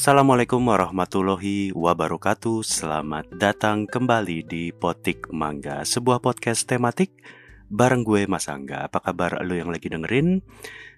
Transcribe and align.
Assalamualaikum 0.00 0.64
warahmatullahi 0.64 1.76
wabarakatuh. 1.76 2.64
Selamat 2.64 3.28
datang 3.36 3.84
kembali 3.84 4.48
di 4.48 4.72
Potik 4.72 5.28
Mangga 5.28 5.84
Sebuah 5.84 6.24
podcast 6.24 6.64
tematik 6.64 7.12
Bareng 7.68 8.00
gue 8.00 8.24
Mas 8.24 8.48
Angga. 8.48 8.88
Apa 8.88 9.04
kabar 9.04 9.44
lo 9.44 9.52
yang 9.52 9.68
lagi 9.68 9.92
dengerin? 9.92 10.40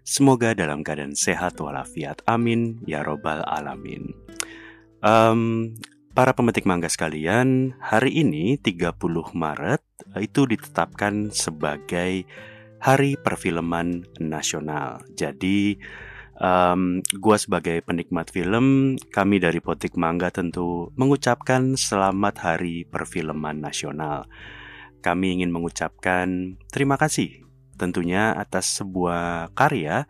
Semoga 0.07 0.55
dalam 0.55 0.87
keadaan 0.87 1.19
sehat 1.19 1.59
walafiat. 1.59 2.23
Amin 2.31 2.79
Ya 2.87 3.03
Robbal 3.03 3.43
Alamin. 3.43 4.15
Um, 5.03 5.75
Para 6.15 6.39
pemetik 6.39 6.63
mangga 6.63 6.87
sekalian 6.87 7.75
Hari 7.83 8.23
ini 8.23 8.55
30 8.55 8.95
Maret 9.35 9.83
Itu 10.23 10.47
ditetapkan 10.47 11.35
sebagai 11.35 12.23
Hari 12.79 13.19
Perfilman 13.19 14.07
Nasional. 14.23 15.03
Jadi 15.19 15.75
um, 16.43 17.01
gue 17.01 17.37
sebagai 17.39 17.81
penikmat 17.87 18.35
film, 18.35 18.99
kami 19.15 19.39
dari 19.39 19.63
Potik 19.63 19.95
Mangga 19.95 20.35
tentu 20.35 20.91
mengucapkan 20.99 21.79
selamat 21.79 22.35
Hari 22.43 22.91
Perfilman 22.91 23.63
Nasional. 23.63 24.27
Kami 25.01 25.39
ingin 25.39 25.55
mengucapkan 25.55 26.59
terima 26.71 26.99
kasih 26.99 27.47
tentunya 27.79 28.31
atas 28.35 28.79
sebuah 28.79 29.51
karya 29.59 30.07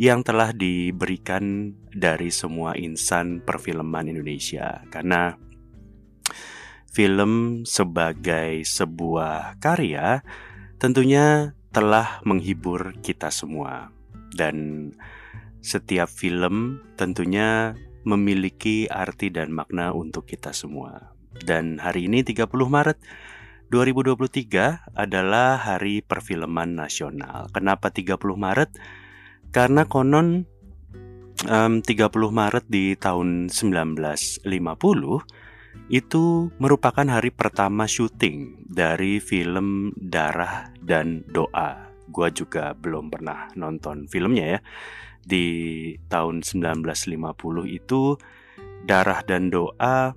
yang 0.00 0.24
telah 0.24 0.56
diberikan 0.56 1.76
dari 1.92 2.32
semua 2.32 2.72
insan 2.80 3.44
perfilman 3.44 4.08
Indonesia 4.08 4.80
karena 4.88 5.36
film 6.88 7.64
sebagai 7.68 8.64
sebuah 8.64 9.60
karya 9.60 10.24
tentunya 10.80 11.52
telah 11.76 12.24
menghibur 12.24 12.96
kita 13.04 13.28
semua 13.28 13.92
dan 14.32 14.88
setiap 15.62 16.10
film 16.10 16.82
tentunya 16.98 17.78
memiliki 18.02 18.90
arti 18.90 19.30
dan 19.30 19.54
makna 19.54 19.94
untuk 19.94 20.26
kita 20.26 20.50
semua. 20.50 21.14
Dan 21.32 21.78
hari 21.78 22.10
ini 22.10 22.26
30 22.26 22.50
Maret 22.50 22.98
2023 23.72 24.92
adalah 24.98 25.56
Hari 25.56 26.04
Perfilman 26.04 26.76
Nasional. 26.76 27.48
Kenapa 27.54 27.88
30 27.88 28.18
Maret? 28.36 28.70
Karena 29.48 29.88
konon 29.88 30.44
um, 31.48 31.74
30 31.80 32.10
Maret 32.10 32.66
di 32.68 32.98
tahun 32.98 33.48
1950 33.48 34.44
itu 35.88 36.52
merupakan 36.60 37.06
hari 37.08 37.32
pertama 37.32 37.88
syuting 37.88 38.68
dari 38.68 39.22
film 39.24 39.96
Darah 39.96 40.68
dan 40.84 41.24
Doa. 41.32 41.88
Gua 42.12 42.28
juga 42.28 42.76
belum 42.76 43.08
pernah 43.08 43.48
nonton 43.56 44.04
filmnya 44.04 44.58
ya 44.58 44.60
di 45.22 45.46
tahun 46.10 46.42
1950 46.42 47.22
itu 47.70 48.18
Darah 48.82 49.22
dan 49.22 49.48
Doa 49.48 50.10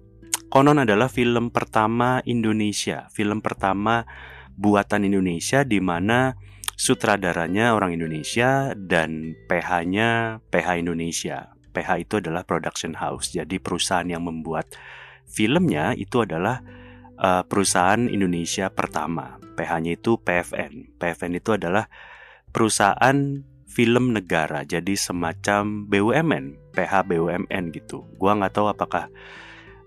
konon 0.49 0.81
adalah 0.81 1.11
film 1.11 1.53
pertama 1.53 2.23
Indonesia, 2.25 3.11
film 3.13 3.43
pertama 3.43 4.07
buatan 4.55 5.05
Indonesia 5.05 5.67
di 5.67 5.83
mana 5.83 6.33
sutradaranya 6.75 7.75
orang 7.75 7.95
Indonesia 7.95 8.75
dan 8.75 9.35
PH-nya 9.47 10.41
PH 10.51 10.67
Indonesia. 10.79 11.51
PH 11.75 11.89
itu 12.07 12.13
adalah 12.23 12.47
production 12.47 12.95
house. 12.95 13.35
Jadi 13.35 13.59
perusahaan 13.59 14.07
yang 14.07 14.23
membuat 14.23 14.71
filmnya 15.27 15.91
itu 15.95 16.23
adalah 16.23 16.63
uh, 17.19 17.43
perusahaan 17.43 18.07
Indonesia 18.07 18.71
pertama. 18.71 19.39
PH-nya 19.59 19.99
itu 19.99 20.19
PFN. 20.19 20.99
PFN 20.99 21.31
itu 21.35 21.55
adalah 21.55 21.87
perusahaan 22.51 23.43
film 23.75 24.15
negara 24.15 24.63
jadi 24.63 24.95
semacam 24.95 25.83
BUMN 25.91 26.71
PH 26.71 26.93
BUMN 27.11 27.75
gitu. 27.75 28.07
Gua 28.15 28.39
nggak 28.39 28.55
tahu 28.55 28.71
apakah 28.71 29.11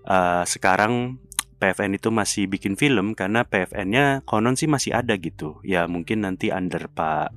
uh, 0.05 0.45
sekarang 0.45 1.17
PFN 1.57 1.97
itu 1.97 2.13
masih 2.13 2.47
bikin 2.47 2.77
film 2.77 3.17
karena 3.17 3.43
PFN-nya 3.43 4.23
konon 4.23 4.53
sih 4.53 4.69
masih 4.69 4.93
ada 4.93 5.17
gitu. 5.17 5.57
Ya 5.65 5.89
mungkin 5.89 6.21
nanti 6.21 6.53
under 6.53 6.85
Pak 6.87 7.33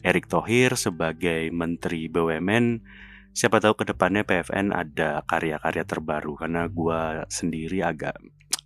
Erick 0.00 0.26
Thohir 0.26 0.74
sebagai 0.80 1.52
Menteri 1.52 2.08
BUMN 2.08 2.80
siapa 3.36 3.60
tahu 3.62 3.78
ke 3.78 3.84
depannya 3.92 4.24
PFN 4.24 4.72
ada 4.72 5.22
karya-karya 5.28 5.84
terbaru 5.84 6.34
karena 6.34 6.66
gua 6.66 7.28
sendiri 7.28 7.84
agak 7.84 8.18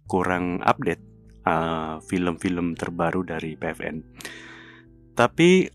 kurang 0.09 0.63
update 0.65 1.03
uh, 1.45 2.01
film-film 2.07 2.73
terbaru 2.79 3.27
dari 3.27 3.61
PFN 3.61 4.01
tapi 5.13 5.69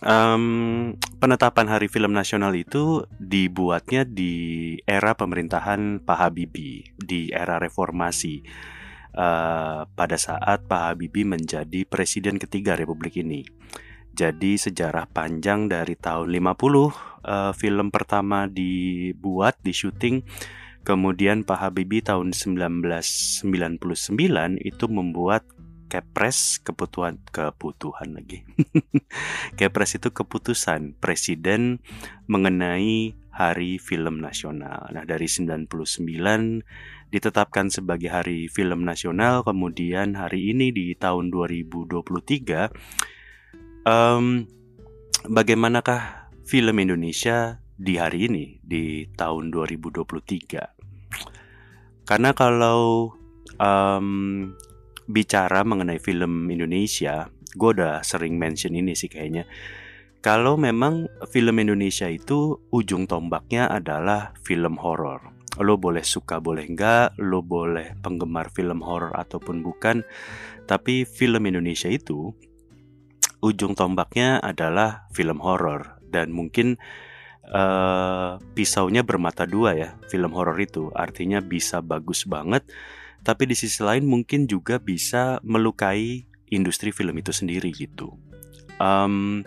Um, 0.00 0.96
penetapan 1.20 1.68
Hari 1.68 1.92
Film 1.92 2.16
Nasional 2.16 2.56
itu 2.56 3.04
dibuatnya 3.20 4.08
di 4.08 4.76
era 4.88 5.12
pemerintahan 5.12 6.00
Pak 6.00 6.18
Habibie, 6.18 6.96
di 6.96 7.28
era 7.32 7.60
reformasi. 7.60 8.42
Uh, 9.10 9.90
pada 9.98 10.14
saat 10.14 10.70
Pak 10.70 10.94
Habibie 10.94 11.26
menjadi 11.26 11.82
presiden 11.82 12.38
ketiga 12.38 12.78
Republik 12.78 13.18
ini. 13.18 13.42
Jadi 14.14 14.54
sejarah 14.54 15.10
panjang 15.10 15.66
dari 15.66 15.98
tahun 15.98 16.30
50 16.30 16.40
uh, 16.40 16.86
eh, 16.90 17.52
film 17.54 17.90
pertama 17.90 18.46
dibuat, 18.46 19.58
di 19.62 19.74
syuting 19.74 20.22
Kemudian 20.80 21.44
Pak 21.44 21.60
Habibie 21.60 22.00
tahun 22.00 22.32
1999 22.32 23.44
itu 24.64 24.84
membuat 24.88 25.44
Kepres 25.90 26.62
kebutuhan 26.62 27.18
kebutuhan 27.34 28.14
lagi. 28.14 28.46
Kepres 29.58 29.98
itu 29.98 30.14
keputusan 30.14 30.94
presiden 31.02 31.82
mengenai 32.30 33.18
Hari 33.34 33.82
Film 33.82 34.22
Nasional. 34.22 34.86
Nah, 34.94 35.02
dari 35.02 35.26
99 35.26 35.66
ditetapkan 37.10 37.74
sebagai 37.74 38.14
Hari 38.14 38.46
Film 38.46 38.86
Nasional, 38.86 39.42
kemudian 39.42 40.14
hari 40.14 40.54
ini 40.54 40.70
di 40.70 40.94
tahun 40.94 41.34
2023 41.34 43.10
um, 43.86 44.46
bagaimanakah 45.26 46.30
film 46.46 46.78
Indonesia 46.78 47.58
di 47.80 47.96
hari 47.96 48.28
ini 48.30 48.60
di 48.62 49.06
tahun 49.16 49.50
2023? 49.50 52.06
Karena 52.06 52.30
kalau 52.34 53.14
um, 53.58 54.52
bicara 55.10 55.66
mengenai 55.66 55.98
film 55.98 56.46
Indonesia, 56.46 57.26
gue 57.58 57.70
udah 57.74 58.06
sering 58.06 58.38
mention 58.38 58.78
ini 58.78 58.94
sih 58.94 59.10
kayaknya. 59.10 59.44
Kalau 60.20 60.60
memang 60.60 61.08
film 61.32 61.56
Indonesia 61.58 62.06
itu 62.06 62.60
ujung 62.70 63.08
tombaknya 63.08 63.66
adalah 63.66 64.36
film 64.44 64.78
horor. 64.78 65.32
Lo 65.58 65.80
boleh 65.80 66.06
suka 66.06 66.38
boleh 66.38 66.68
enggak, 66.68 67.18
lo 67.18 67.42
boleh 67.42 67.98
penggemar 67.98 68.52
film 68.54 68.84
horor 68.86 69.16
ataupun 69.16 69.64
bukan, 69.64 70.06
tapi 70.68 71.02
film 71.02 71.42
Indonesia 71.48 71.90
itu 71.90 72.30
ujung 73.40 73.72
tombaknya 73.72 74.38
adalah 74.38 75.08
film 75.16 75.40
horor 75.40 75.98
dan 76.04 76.30
mungkin 76.30 76.76
uh, 77.48 78.36
pisaunya 78.52 79.00
bermata 79.02 79.48
dua 79.48 79.72
ya 79.74 79.96
film 80.12 80.36
horor 80.36 80.56
itu 80.60 80.92
artinya 80.92 81.40
bisa 81.40 81.80
bagus 81.80 82.28
banget 82.28 82.68
tapi 83.20 83.44
di 83.48 83.56
sisi 83.56 83.84
lain 83.84 84.08
mungkin 84.08 84.48
juga 84.48 84.80
bisa 84.80 85.38
melukai 85.44 86.24
industri 86.50 86.90
film 86.90 87.16
itu 87.20 87.30
sendiri 87.30 87.70
gitu. 87.72 88.16
Um, 88.80 89.44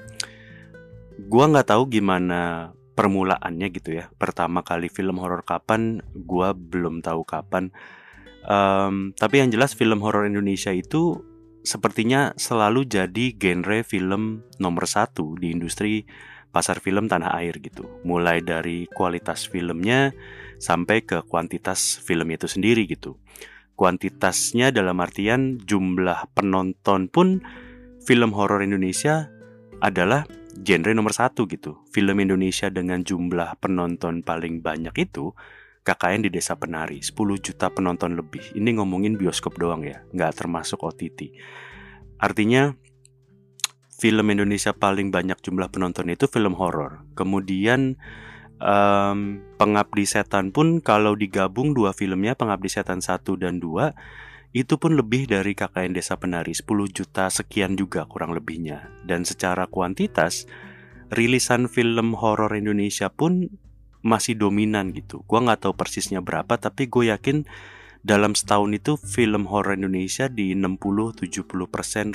gua 1.25 1.49
nggak 1.49 1.73
tahu 1.73 1.89
gimana 1.89 2.71
permulaannya 2.93 3.67
gitu 3.73 3.97
ya. 3.97 4.13
Pertama 4.15 4.61
kali 4.61 4.87
film 4.87 5.17
horor 5.17 5.41
kapan, 5.41 6.05
gua 6.13 6.53
belum 6.53 7.01
tahu 7.01 7.25
kapan. 7.25 7.73
Um, 8.45 9.15
tapi 9.17 9.41
yang 9.41 9.49
jelas 9.49 9.73
film 9.73 10.03
horor 10.03 10.29
Indonesia 10.29 10.69
itu 10.69 11.23
sepertinya 11.63 12.35
selalu 12.35 12.85
jadi 12.85 13.33
genre 13.39 13.81
film 13.87 14.43
nomor 14.59 14.83
satu 14.83 15.39
di 15.39 15.55
industri 15.55 16.03
pasar 16.53 16.77
film 16.77 17.09
tanah 17.09 17.33
air 17.41 17.57
gitu. 17.57 17.89
Mulai 18.05 18.45
dari 18.45 18.85
kualitas 18.93 19.49
filmnya 19.49 20.13
sampai 20.61 21.01
ke 21.01 21.25
kuantitas 21.25 21.97
film 22.03 22.29
itu 22.29 22.45
sendiri 22.45 22.85
gitu 22.85 23.17
kuantitasnya 23.75 24.69
dalam 24.69 25.01
artian 25.01 25.57
jumlah 25.61 26.29
penonton 26.37 27.09
pun 27.09 27.41
film 28.03 28.31
horor 28.35 28.61
Indonesia 28.61 29.31
adalah 29.81 30.27
genre 30.61 30.93
nomor 30.93 31.11
satu 31.11 31.49
gitu. 31.49 31.81
Film 31.89 32.21
Indonesia 32.21 32.69
dengan 32.69 33.01
jumlah 33.01 33.57
penonton 33.57 34.21
paling 34.21 34.61
banyak 34.61 34.93
itu 35.01 35.33
KKN 35.83 36.23
di 36.23 36.29
Desa 36.31 36.55
Penari 36.55 37.03
10 37.03 37.11
juta 37.43 37.67
penonton 37.67 38.15
lebih. 38.15 38.55
Ini 38.55 38.79
ngomongin 38.79 39.19
bioskop 39.19 39.59
doang 39.59 39.83
ya, 39.83 40.05
nggak 40.15 40.39
termasuk 40.39 40.79
OTT. 40.79 41.35
Artinya 42.23 42.71
film 43.99 44.25
Indonesia 44.31 44.71
paling 44.71 45.11
banyak 45.11 45.43
jumlah 45.43 45.67
penonton 45.67 46.07
itu 46.07 46.31
film 46.31 46.55
horor. 46.55 47.03
Kemudian 47.19 47.99
um, 48.61 49.41
Pengabdi 49.57 50.05
Setan 50.05 50.51
pun 50.51 50.83
kalau 50.83 51.15
digabung 51.17 51.71
dua 51.73 51.95
filmnya 51.95 52.35
Pengabdi 52.37 52.69
Setan 52.69 52.99
1 52.99 53.23
dan 53.39 53.57
2 53.57 54.53
itu 54.53 54.77
pun 54.77 54.93
lebih 54.93 55.25
dari 55.25 55.57
KKN 55.57 55.97
Desa 55.97 56.13
Penari 56.21 56.53
10 56.53 56.67
juta 56.93 57.25
sekian 57.33 57.73
juga 57.73 58.05
kurang 58.05 58.37
lebihnya 58.37 58.89
dan 59.01 59.25
secara 59.25 59.65
kuantitas 59.65 60.45
rilisan 61.09 61.65
film 61.69 62.13
horor 62.13 62.53
Indonesia 62.53 63.09
pun 63.09 63.49
masih 64.03 64.35
dominan 64.35 64.91
gitu. 64.91 65.23
Gua 65.25 65.41
nggak 65.41 65.63
tahu 65.65 65.73
persisnya 65.79 66.19
berapa, 66.19 66.59
tapi 66.59 66.91
gue 66.91 67.09
yakin 67.09 67.47
dalam 68.03 68.35
setahun 68.35 68.75
itu 68.75 68.99
film 68.99 69.47
horor 69.47 69.79
Indonesia 69.79 70.27
di 70.27 70.51
60-70% 70.51 71.23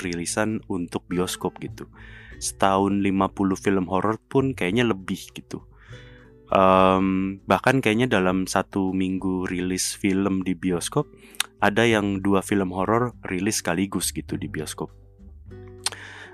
rilisan 0.05 0.61
untuk 0.69 1.09
bioskop 1.09 1.57
gitu. 1.65 1.89
Setahun 2.37 3.01
50 3.01 3.57
film 3.57 3.89
horor 3.89 4.21
pun 4.21 4.53
kayaknya 4.53 4.85
lebih 4.85 5.33
gitu. 5.33 5.65
Um, 6.49 7.37
bahkan 7.45 7.77
kayaknya 7.77 8.09
dalam 8.09 8.49
satu 8.49 8.89
minggu 8.89 9.45
rilis 9.45 9.93
film 9.93 10.41
di 10.41 10.57
bioskop 10.57 11.05
ada 11.61 11.85
yang 11.85 12.25
dua 12.25 12.41
film 12.41 12.73
horor 12.73 13.13
rilis 13.21 13.61
sekaligus 13.61 14.09
gitu 14.09 14.33
di 14.33 14.49
bioskop. 14.49 14.89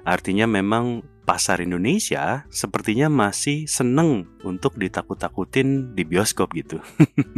Artinya 0.06 0.46
memang 0.48 1.02
pasar 1.26 1.66
Indonesia 1.66 2.46
sepertinya 2.54 3.10
masih 3.10 3.66
seneng 3.66 4.30
untuk 4.46 4.78
ditakut-takutin 4.78 5.98
di 5.98 6.06
bioskop 6.06 6.54
gitu. 6.54 6.78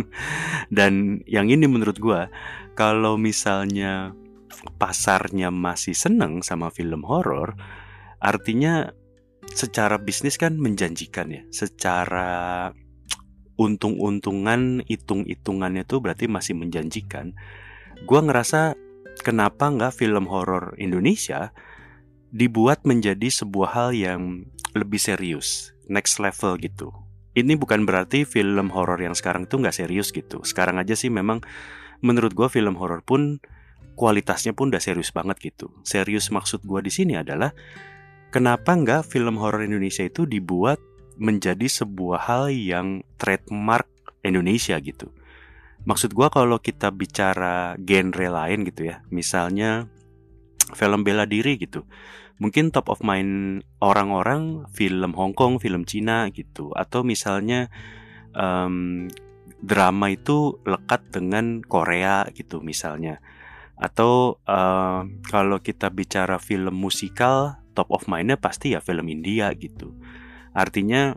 Dan 0.77 1.24
yang 1.24 1.47
ini 1.47 1.63
menurut 1.65 1.95
gue, 1.95 2.27
kalau 2.75 3.15
misalnya 3.15 4.12
pasarnya 4.75 5.47
masih 5.47 5.95
seneng 5.95 6.44
sama 6.44 6.68
film 6.68 7.07
horor, 7.07 7.56
artinya 8.19 8.91
secara 9.57 9.98
bisnis 9.98 10.38
kan 10.38 10.56
menjanjikan 10.56 11.33
ya. 11.33 11.42
Secara 11.50 12.69
untung-untungan, 13.57 14.86
hitung-hitungannya 14.86 15.83
tuh 15.89 16.00
berarti 16.06 16.30
masih 16.30 16.54
menjanjikan. 16.54 17.33
Gue 18.06 18.21
ngerasa 18.21 18.77
kenapa 19.25 19.74
nggak 19.74 19.98
film 19.98 20.30
horor 20.30 20.77
Indonesia 20.77 21.50
dibuat 22.30 22.86
menjadi 22.86 23.33
sebuah 23.33 23.69
hal 23.74 23.89
yang 23.98 24.45
lebih 24.77 25.01
serius, 25.01 25.74
next 25.89 26.21
level 26.21 26.53
gitu. 26.62 26.94
Ini 27.33 27.57
bukan 27.57 27.86
berarti 27.89 28.25
film 28.30 28.69
horor 28.69 29.01
yang 29.01 29.18
sekarang 29.18 29.50
itu 29.50 29.57
nggak 29.57 29.74
serius 29.74 30.13
gitu. 30.13 30.45
Sekarang 30.45 30.77
aja 30.77 30.94
sih 30.94 31.10
memang 31.10 31.42
menurut 32.06 32.38
gue 32.38 32.45
film 32.50 32.77
horor 32.77 33.01
pun 33.01 33.42
kualitasnya 33.98 34.53
pun 34.53 34.69
udah 34.69 34.81
serius 34.81 35.10
banget 35.10 35.42
gitu. 35.42 35.74
Serius 35.81 36.30
maksud 36.30 36.62
gue 36.62 36.80
di 36.86 36.94
sini 36.94 37.18
adalah 37.18 37.50
kenapa 38.29 38.75
nggak 38.75 39.07
film 39.07 39.39
horor 39.39 39.63
Indonesia 39.63 40.03
itu 40.03 40.27
dibuat 40.27 40.79
menjadi 41.18 41.65
sebuah 41.65 42.29
hal 42.29 42.44
yang 42.53 43.01
trademark 43.18 43.89
Indonesia 44.21 44.77
gitu. 44.77 45.09
Maksud 45.88 46.12
gue 46.13 46.27
kalau 46.27 46.59
kita 46.59 46.91
bicara 46.91 47.79
genre 47.79 48.27
lain 48.27 48.68
gitu 48.68 48.91
ya, 48.91 49.01
misalnya 49.09 49.88
film 50.75 51.07
bela 51.07 51.24
diri 51.24 51.56
gitu. 51.56 51.88
Mungkin 52.38 52.69
top 52.69 52.94
of 52.94 53.01
mind 53.01 53.65
orang-orang 53.81 54.69
film 54.75 55.18
Hong 55.18 55.33
Kong, 55.33 55.57
film 55.57 55.89
Cina 55.89 56.29
gitu, 56.29 56.69
atau 56.77 57.01
misalnya 57.01 57.71
um, 58.38 59.09
drama 59.57 60.13
itu 60.13 60.62
lekat 60.69 61.09
dengan 61.09 61.65
Korea 61.65 62.29
gitu 62.29 62.62
misalnya, 62.62 63.18
atau 63.74 64.38
uh, 64.45 65.01
kalau 65.25 65.57
kita 65.65 65.89
bicara 65.89 66.38
film 66.38 66.77
musikal, 66.77 67.57
top 67.77 67.94
of 67.94 68.09
mindnya 68.09 68.41
pasti 68.41 68.74
ya 68.74 68.81
film 68.81 69.06
India 69.06 69.53
gitu. 69.53 69.94
Artinya 70.57 71.13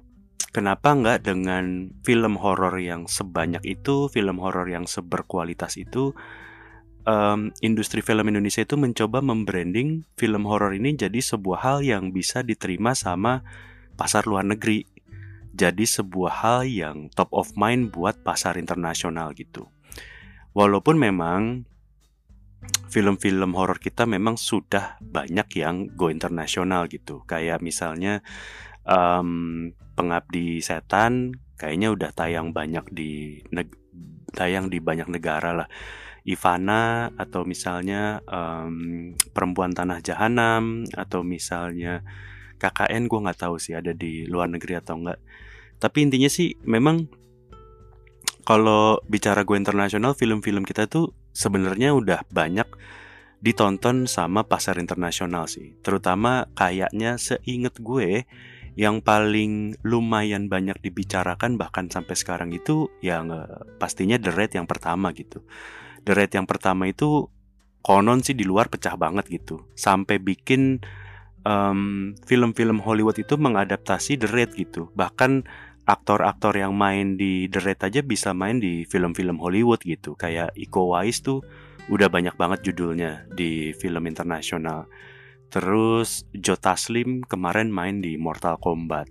kenapa 0.53 0.93
nggak 0.93 1.25
dengan 1.25 1.89
film 2.05 2.37
horor 2.37 2.77
yang 2.77 3.09
sebanyak 3.09 3.65
itu, 3.65 4.12
film 4.12 4.37
horor 4.37 4.69
yang 4.69 4.85
seberkualitas 4.85 5.81
itu 5.81 6.12
um, 7.09 7.49
industri 7.65 8.05
film 8.05 8.29
Indonesia 8.29 8.61
itu 8.61 8.77
mencoba 8.77 9.25
membranding 9.25 10.05
film 10.21 10.45
horor 10.45 10.77
ini 10.77 10.97
jadi 10.99 11.21
sebuah 11.21 11.59
hal 11.65 11.79
yang 11.81 12.12
bisa 12.12 12.45
diterima 12.45 12.93
sama 12.93 13.41
pasar 13.97 14.29
luar 14.29 14.45
negeri. 14.45 14.85
Jadi 15.51 15.83
sebuah 15.83 16.33
hal 16.47 16.61
yang 16.69 16.97
top 17.12 17.33
of 17.35 17.53
mind 17.59 17.91
buat 17.91 18.23
pasar 18.23 18.55
internasional 18.57 19.35
gitu. 19.35 19.67
Walaupun 20.55 20.97
memang 20.99 21.67
film-film 22.91 23.55
horor 23.55 23.79
kita 23.79 24.05
memang 24.05 24.35
sudah 24.35 24.99
banyak 24.99 25.49
yang 25.59 25.91
go 25.95 26.11
internasional 26.11 26.91
gitu. 26.91 27.23
Kayak 27.25 27.63
misalnya 27.63 28.21
um, 28.85 29.71
Pengabdi 29.95 30.65
Setan 30.65 31.35
kayaknya 31.61 31.93
udah 31.93 32.11
tayang 32.17 32.57
banyak 32.57 32.89
di 32.89 33.45
tayang 34.33 34.73
di 34.73 34.81
banyak 34.81 35.13
negara 35.13 35.53
lah 35.53 35.69
Ivana 36.25 37.13
atau 37.17 37.45
misalnya 37.45 38.21
um, 38.29 39.13
perempuan 39.33 39.73
tanah 39.73 40.01
jahanam 40.01 40.85
atau 40.93 41.21
misalnya 41.21 42.05
KKN 42.61 43.09
gue 43.09 43.19
nggak 43.25 43.41
tahu 43.41 43.57
sih 43.57 43.73
ada 43.73 43.97
di 43.97 44.29
luar 44.29 44.53
negeri 44.53 44.77
atau 44.77 45.01
enggak 45.01 45.21
tapi 45.81 46.05
intinya 46.05 46.29
sih 46.29 46.61
memang 46.69 47.09
kalau 48.45 49.01
bicara 49.09 49.45
gue 49.49 49.57
internasional 49.57 50.13
film-film 50.13 50.65
kita 50.65 50.85
tuh 50.89 51.13
sebenarnya 51.32 51.94
udah 51.94 52.27
banyak 52.31 52.67
ditonton 53.41 54.05
sama 54.05 54.44
pasar 54.44 54.77
internasional 54.77 55.49
sih. 55.49 55.73
Terutama 55.81 56.50
kayaknya 56.53 57.17
seinget 57.17 57.81
gue 57.81 58.29
yang 58.79 59.03
paling 59.03 59.81
lumayan 59.82 60.47
banyak 60.47 60.79
dibicarakan 60.79 61.59
bahkan 61.59 61.91
sampai 61.91 62.15
sekarang 62.15 62.55
itu 62.55 62.87
yang 63.03 63.32
pastinya 63.81 64.21
The 64.21 64.31
Red 64.31 64.55
yang 64.55 64.69
pertama 64.69 65.11
gitu. 65.17 65.43
The 66.05 66.17
Raid 66.17 66.32
yang 66.32 66.49
pertama 66.49 66.88
itu 66.88 67.29
konon 67.85 68.25
sih 68.25 68.33
di 68.33 68.44
luar 68.44 68.73
pecah 68.73 68.97
banget 68.97 69.29
gitu. 69.29 69.69
Sampai 69.76 70.21
bikin 70.21 70.81
film 71.41 72.15
film-film 72.29 72.85
Hollywood 72.85 73.17
itu 73.17 73.41
mengadaptasi 73.41 74.21
The 74.21 74.29
Raid 74.29 74.53
gitu. 74.56 74.93
Bahkan 74.93 75.49
aktor-aktor 75.85 76.56
yang 76.56 76.77
main 76.77 77.17
di 77.17 77.49
The 77.49 77.61
Raid 77.62 77.81
aja 77.82 78.00
bisa 78.05 78.31
main 78.37 78.61
di 78.61 78.85
film-film 78.85 79.41
Hollywood 79.41 79.82
gitu. 79.82 80.15
Kayak 80.15 80.55
Iko 80.55 80.93
Uwais 80.93 81.21
tuh 81.25 81.43
udah 81.91 82.06
banyak 82.06 82.38
banget 82.38 82.71
judulnya 82.71 83.27
di 83.32 83.75
film 83.75 84.06
internasional. 84.06 84.87
Terus 85.50 86.23
Joe 86.31 86.61
Taslim 86.61 87.27
kemarin 87.27 87.75
main 87.75 87.99
di 87.99 88.15
Mortal 88.15 88.56
Kombat. 88.62 89.11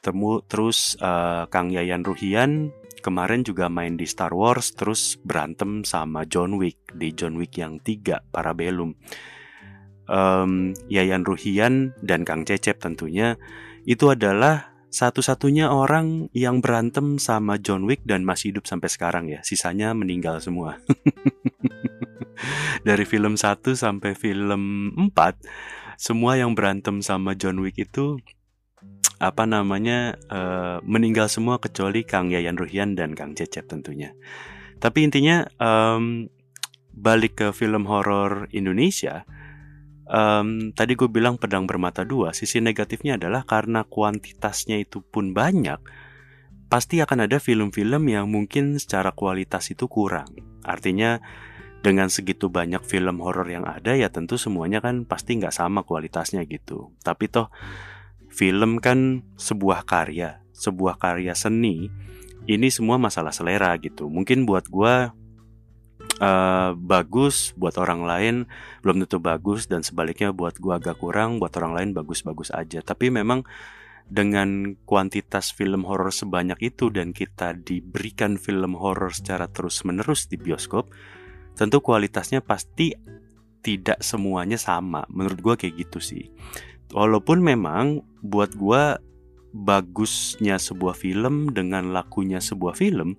Temu, 0.00 0.40
terus 0.46 0.96
uh, 1.02 1.50
Kang 1.50 1.68
Yayan 1.68 2.06
Ruhian 2.06 2.72
kemarin 2.98 3.44
juga 3.46 3.68
main 3.68 3.94
di 3.94 4.06
Star 4.06 4.32
Wars 4.34 4.74
terus 4.74 5.18
berantem 5.20 5.86
sama 5.86 6.26
John 6.26 6.58
Wick 6.58 6.94
di 6.94 7.14
John 7.14 7.36
Wick 7.36 7.58
yang 7.58 7.82
tiga 7.82 8.24
Parabellum. 8.32 8.94
Um, 10.08 10.72
Yayan 10.88 11.28
Ruhian 11.28 11.92
dan 12.00 12.24
Kang 12.24 12.48
Cecep 12.48 12.80
tentunya 12.80 13.36
itu 13.84 14.08
adalah 14.08 14.77
satu-satunya 14.88 15.68
orang 15.68 16.32
yang 16.32 16.64
berantem 16.64 17.20
sama 17.20 17.60
John 17.60 17.84
Wick 17.84 18.04
dan 18.08 18.24
masih 18.24 18.56
hidup 18.56 18.64
sampai 18.64 18.88
sekarang 18.88 19.28
ya. 19.28 19.44
Sisanya 19.44 19.92
meninggal 19.92 20.40
semua. 20.40 20.80
Dari 22.88 23.04
film 23.04 23.36
1 23.36 23.74
sampai 23.74 24.16
film 24.16 24.94
4 24.96 25.12
semua 25.98 26.38
yang 26.38 26.54
berantem 26.54 27.02
sama 27.02 27.34
John 27.34 27.60
Wick 27.60 27.76
itu 27.76 28.16
apa 29.18 29.50
namanya 29.50 30.14
uh, 30.30 30.78
meninggal 30.86 31.26
semua 31.26 31.58
kecuali 31.58 32.06
Kang 32.06 32.30
Yayan 32.30 32.54
Ruhian 32.54 32.94
dan 32.94 33.18
Kang 33.18 33.34
Cecep 33.34 33.66
tentunya. 33.66 34.14
Tapi 34.78 35.10
intinya 35.10 35.42
um, 35.58 36.30
balik 36.94 37.42
ke 37.42 37.46
film 37.50 37.90
horor 37.90 38.46
Indonesia, 38.54 39.26
um, 40.08 40.72
tadi 40.72 40.96
gue 40.96 41.08
bilang 41.08 41.36
pedang 41.36 41.68
bermata 41.68 42.02
dua. 42.02 42.32
Sisi 42.32 42.58
negatifnya 42.58 43.20
adalah 43.20 43.44
karena 43.44 43.84
kuantitasnya 43.84 44.80
itu 44.80 45.04
pun 45.04 45.36
banyak, 45.36 45.78
pasti 46.72 47.00
akan 47.00 47.28
ada 47.28 47.40
film-film 47.40 48.08
yang 48.08 48.28
mungkin 48.28 48.76
secara 48.80 49.12
kualitas 49.12 49.68
itu 49.72 49.88
kurang. 49.88 50.32
Artinya 50.64 51.20
dengan 51.78 52.10
segitu 52.10 52.50
banyak 52.50 52.82
film 52.82 53.22
horor 53.22 53.46
yang 53.46 53.62
ada 53.62 53.94
ya 53.94 54.10
tentu 54.10 54.34
semuanya 54.34 54.82
kan 54.82 55.06
pasti 55.06 55.38
nggak 55.38 55.54
sama 55.54 55.86
kualitasnya 55.86 56.42
gitu. 56.44 56.92
Tapi 57.00 57.30
toh 57.30 57.48
film 58.28 58.82
kan 58.82 59.24
sebuah 59.38 59.86
karya, 59.88 60.44
sebuah 60.52 61.00
karya 61.00 61.32
seni. 61.32 61.88
Ini 62.48 62.72
semua 62.72 62.96
masalah 62.96 63.28
selera 63.28 63.76
gitu. 63.76 64.08
Mungkin 64.08 64.48
buat 64.48 64.72
gue 64.72 65.12
uh, 66.20 66.74
bagus, 66.76 67.54
buat 67.54 67.78
orang 67.78 68.02
lain 68.04 68.34
belum 68.82 69.04
tentu 69.04 69.18
bagus 69.18 69.66
dan 69.66 69.82
sebaliknya 69.82 70.30
buat 70.34 70.58
gue 70.58 70.74
agak 70.74 71.02
kurang, 71.02 71.38
buat 71.42 71.54
orang 71.58 71.72
lain 71.74 71.88
bagus-bagus 71.94 72.54
aja. 72.54 72.82
Tapi 72.82 73.10
memang 73.10 73.42
dengan 74.08 74.72
kuantitas 74.88 75.52
film 75.52 75.84
horor 75.84 76.14
sebanyak 76.14 76.72
itu 76.72 76.88
dan 76.88 77.12
kita 77.12 77.52
diberikan 77.56 78.40
film 78.40 78.76
horor 78.78 79.12
secara 79.12 79.46
terus-menerus 79.50 80.26
di 80.26 80.40
bioskop, 80.40 80.88
tentu 81.58 81.84
kualitasnya 81.84 82.40
pasti 82.40 82.96
tidak 83.60 84.00
semuanya 84.00 84.56
sama. 84.56 85.04
Menurut 85.12 85.38
gue 85.42 85.54
kayak 85.66 85.74
gitu 85.88 85.98
sih 86.00 86.24
walaupun 86.92 87.44
memang 87.44 88.00
buat 88.24 88.52
gue 88.56 88.82
bagusnya 89.48 90.60
sebuah 90.60 90.92
film 90.92 91.52
dengan 91.56 91.92
lakunya 91.92 92.40
sebuah 92.40 92.76
film 92.76 93.16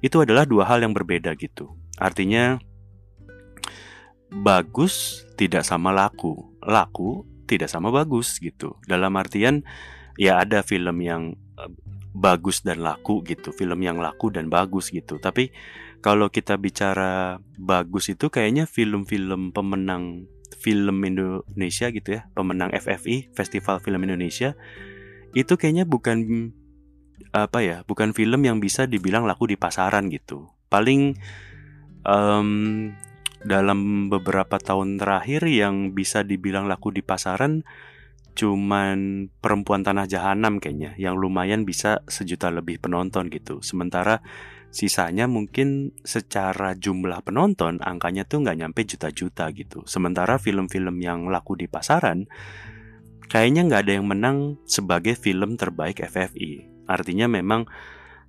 itu 0.00 0.16
adalah 0.24 0.48
dua 0.48 0.64
hal 0.68 0.80
yang 0.84 0.96
berbeda 0.96 1.36
gitu. 1.36 1.72
Artinya 1.96 2.60
bagus 4.30 5.24
tidak 5.38 5.64
sama 5.64 5.92
laku, 5.94 6.56
laku 6.64 7.24
tidak 7.46 7.70
sama 7.70 7.94
bagus 7.94 8.42
gitu. 8.42 8.76
Dalam 8.84 9.14
artian 9.16 9.62
ya 10.18 10.42
ada 10.42 10.60
film 10.66 11.00
yang 11.00 11.38
eh, 11.56 11.72
bagus 12.16 12.64
dan 12.64 12.82
laku 12.82 13.22
gitu, 13.24 13.52
film 13.54 13.80
yang 13.84 14.00
laku 14.00 14.28
dan 14.32 14.48
bagus 14.48 14.90
gitu. 14.90 15.16
Tapi 15.20 15.52
kalau 16.04 16.28
kita 16.28 16.60
bicara 16.60 17.40
bagus 17.56 18.12
itu 18.12 18.28
kayaknya 18.28 18.68
film-film 18.68 19.50
pemenang 19.50 20.28
film 20.56 21.02
Indonesia 21.04 21.90
gitu 21.90 22.20
ya, 22.20 22.28
pemenang 22.32 22.72
FFI 22.74 23.34
Festival 23.34 23.78
Film 23.82 24.02
Indonesia 24.06 24.54
itu 25.36 25.54
kayaknya 25.60 25.84
bukan 25.84 26.50
apa 27.32 27.60
ya, 27.60 27.76
bukan 27.84 28.16
film 28.16 28.44
yang 28.44 28.60
bisa 28.60 28.88
dibilang 28.88 29.28
laku 29.28 29.50
di 29.50 29.56
pasaran 29.60 30.08
gitu. 30.08 30.48
Paling 30.72 31.16
um, 32.06 32.94
dalam 33.42 34.08
beberapa 34.08 34.56
tahun 34.56 34.96
terakhir 34.96 35.44
yang 35.50 35.92
bisa 35.92 36.22
dibilang 36.22 36.70
laku 36.70 36.94
di 36.94 37.02
pasaran 37.02 37.66
cuman 38.36 39.28
perempuan 39.40 39.80
tanah 39.80 40.04
jahanam 40.04 40.60
kayaknya 40.60 40.92
yang 41.00 41.16
lumayan 41.16 41.64
bisa 41.64 42.04
sejuta 42.04 42.52
lebih 42.52 42.78
penonton 42.78 43.32
gitu. 43.32 43.64
Sementara 43.64 44.20
sisanya 44.68 45.24
mungkin 45.24 45.96
secara 46.04 46.76
jumlah 46.76 47.24
penonton 47.24 47.80
angkanya 47.80 48.28
tuh 48.28 48.44
nggak 48.44 48.58
nyampe 48.60 48.84
juta-juta 48.84 49.48
gitu. 49.56 49.88
Sementara 49.88 50.36
film-film 50.36 51.00
yang 51.00 51.32
laku 51.32 51.56
di 51.56 51.64
pasaran 51.64 52.28
kayaknya 53.26 53.66
nggak 53.66 53.82
ada 53.88 53.92
yang 53.98 54.06
menang 54.06 54.36
sebagai 54.68 55.18
film 55.18 55.58
terbaik 55.58 56.02
FFI 56.02 56.86
artinya 56.86 57.26
memang 57.26 57.66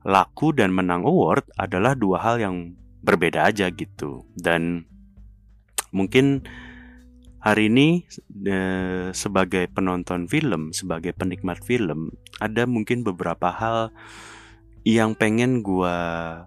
laku 0.02 0.54
dan 0.54 0.74
menang 0.74 1.06
award 1.06 1.46
adalah 1.58 1.94
dua 1.94 2.18
hal 2.22 2.42
yang 2.42 2.74
berbeda 3.02 3.50
aja 3.50 3.70
gitu 3.72 4.26
dan 4.36 4.86
mungkin 5.94 6.46
Hari 7.48 7.72
ini 7.72 8.04
eh, 8.44 9.14
sebagai 9.16 9.72
penonton 9.72 10.28
film, 10.28 10.76
sebagai 10.76 11.16
penikmat 11.16 11.64
film, 11.64 12.12
ada 12.44 12.68
mungkin 12.68 13.08
beberapa 13.08 13.54
hal 13.56 13.96
yang 14.84 15.16
pengen 15.16 15.64
gue 15.64 15.98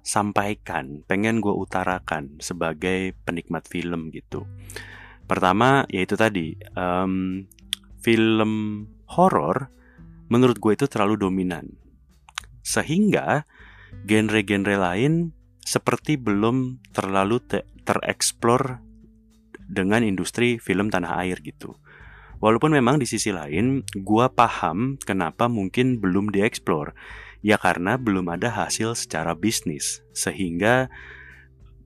sampaikan, 0.05 1.01
pengen 1.09 1.41
gue 1.41 1.57
utarakan 1.57 2.37
sebagai 2.37 3.17
penikmat 3.25 3.65
film 3.65 4.13
gitu. 4.13 4.45
Pertama, 5.25 5.89
yaitu 5.89 6.21
tadi 6.21 6.61
um, 6.77 7.49
film 8.05 8.85
horor 9.09 9.73
menurut 10.29 10.61
gue 10.61 10.73
itu 10.75 10.85
terlalu 10.85 11.17
dominan, 11.17 11.65
sehingga 12.61 13.49
genre-genre 14.05 14.77
lain 14.77 15.33
seperti 15.71 16.19
belum 16.19 16.83
terlalu 16.91 17.39
te 17.47 17.63
tereksplor 17.87 18.83
dengan 19.71 20.03
industri 20.03 20.59
film 20.59 20.91
tanah 20.91 21.23
air 21.23 21.39
gitu. 21.47 21.79
Walaupun 22.43 22.75
memang 22.75 22.99
di 22.99 23.07
sisi 23.07 23.31
lain, 23.31 23.87
gua 24.03 24.35
paham 24.35 24.99
kenapa 24.99 25.47
mungkin 25.47 26.03
belum 26.03 26.35
dieksplor. 26.35 26.99
Ya 27.47 27.57
karena 27.57 27.95
belum 27.97 28.27
ada 28.35 28.51
hasil 28.51 28.99
secara 28.99 29.39
bisnis, 29.39 30.03
sehingga 30.11 30.91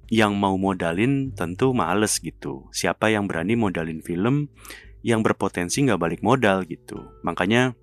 yang 0.08 0.34
mau 0.40 0.56
modalin 0.56 1.36
tentu 1.36 1.76
males 1.76 2.18
gitu. 2.24 2.72
Siapa 2.72 3.12
yang 3.12 3.28
berani 3.28 3.54
modalin 3.54 4.00
film 4.00 4.48
yang 5.04 5.20
berpotensi 5.20 5.84
nggak 5.84 6.00
balik 6.00 6.20
modal 6.24 6.64
gitu. 6.64 7.12
Makanya 7.22 7.76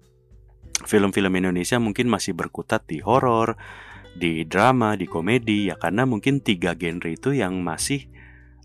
film-film 0.83 1.31
Indonesia 1.37 1.77
mungkin 1.77 2.09
masih 2.09 2.33
berkutat 2.33 2.89
di 2.89 2.99
horor, 2.99 3.55
di 4.15 4.43
drama, 4.45 4.99
di 4.99 5.07
komedi 5.07 5.71
ya 5.71 5.75
karena 5.79 6.03
mungkin 6.03 6.43
tiga 6.43 6.75
genre 6.75 7.11
itu 7.11 7.31
yang 7.31 7.63
masih 7.63 8.07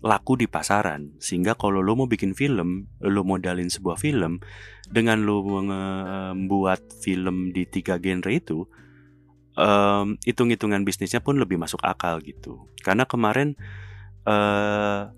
laku 0.05 0.37
di 0.37 0.45
pasaran. 0.45 1.17
Sehingga 1.17 1.57
kalau 1.57 1.81
lo 1.81 1.97
mau 1.97 2.07
bikin 2.09 2.37
film 2.37 2.87
lo 3.01 3.21
modalin 3.25 3.71
sebuah 3.71 3.97
film 3.97 4.39
dengan 4.87 5.23
lo 5.23 5.43
membuat 5.43 6.83
film 7.01 7.51
di 7.51 7.65
tiga 7.65 7.97
genre 7.97 8.31
itu 8.31 8.67
um, 9.57 10.15
hitung-hitungan 10.23 10.85
bisnisnya 10.85 11.19
pun 11.19 11.41
lebih 11.41 11.57
masuk 11.57 11.81
akal 11.81 12.21
gitu. 12.21 12.69
Karena 12.85 13.09
kemarin 13.09 13.57
uh, 14.29 15.09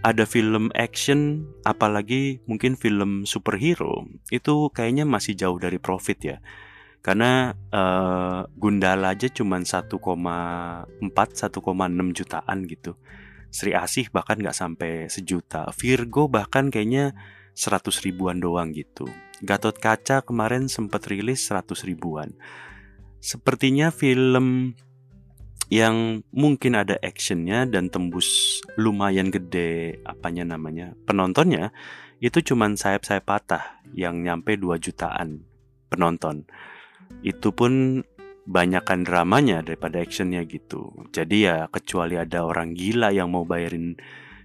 ada 0.00 0.24
film 0.24 0.72
action 0.72 1.44
apalagi 1.68 2.40
mungkin 2.48 2.72
film 2.76 3.28
superhero 3.28 4.08
itu 4.32 4.72
kayaknya 4.72 5.04
masih 5.04 5.36
jauh 5.36 5.60
dari 5.60 5.76
profit 5.76 6.18
ya 6.24 6.36
karena 7.00 7.56
uh, 7.72 8.44
Gundala 8.56 9.16
aja 9.16 9.28
cuma 9.32 9.56
1,4 9.56 9.96
1,6 9.96 11.08
jutaan 12.12 12.58
gitu 12.68 12.92
Sri 13.50 13.74
Asih 13.74 14.06
bahkan 14.14 14.38
nggak 14.38 14.54
sampai 14.54 15.10
sejuta. 15.10 15.66
Virgo 15.74 16.30
bahkan 16.30 16.70
kayaknya 16.70 17.18
seratus 17.52 17.98
ribuan 18.06 18.38
doang 18.38 18.70
gitu. 18.70 19.10
Gatot 19.42 19.74
Kaca 19.74 20.22
kemarin 20.22 20.70
sempat 20.70 21.10
rilis 21.10 21.50
seratus 21.50 21.82
ribuan. 21.82 22.30
Sepertinya 23.18 23.90
film 23.90 24.78
yang 25.70 26.22
mungkin 26.30 26.78
ada 26.78 26.98
actionnya 27.02 27.66
dan 27.66 27.90
tembus 27.90 28.58
lumayan 28.74 29.30
gede 29.30 30.02
apanya 30.02 30.42
namanya 30.42 30.98
penontonnya 31.06 31.70
itu 32.18 32.42
cuman 32.42 32.74
sayap-sayap 32.74 33.22
patah 33.22 33.78
yang 33.94 34.18
nyampe 34.18 34.58
2 34.58 34.78
jutaan 34.82 35.46
penonton. 35.90 36.46
Itu 37.20 37.52
pun 37.52 38.02
banyakan 38.50 39.06
dramanya 39.06 39.62
daripada 39.62 40.02
actionnya 40.02 40.42
gitu. 40.48 40.90
Jadi 41.14 41.46
ya 41.46 41.70
kecuali 41.70 42.18
ada 42.18 42.42
orang 42.42 42.74
gila 42.74 43.14
yang 43.14 43.30
mau 43.30 43.46
bayarin 43.46 43.94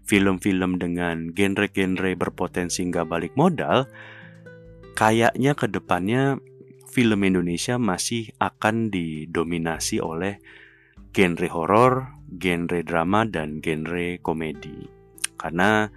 film-film 0.05 0.77
dengan 0.77 1.33
genre-genre 1.33 2.13
berpotensi 2.13 2.85
nggak 2.85 3.09
balik 3.09 3.33
modal, 3.33 3.89
kayaknya 4.93 5.57
ke 5.57 5.65
depannya 5.65 6.37
film 6.85 7.25
Indonesia 7.25 7.81
masih 7.81 8.29
akan 8.37 8.93
didominasi 8.93 9.99
oleh 9.99 10.37
genre 11.11 11.49
horor, 11.49 11.93
genre 12.29 12.79
drama, 12.85 13.25
dan 13.25 13.59
genre 13.59 14.21
komedi. 14.21 14.85
Karena 15.35 15.89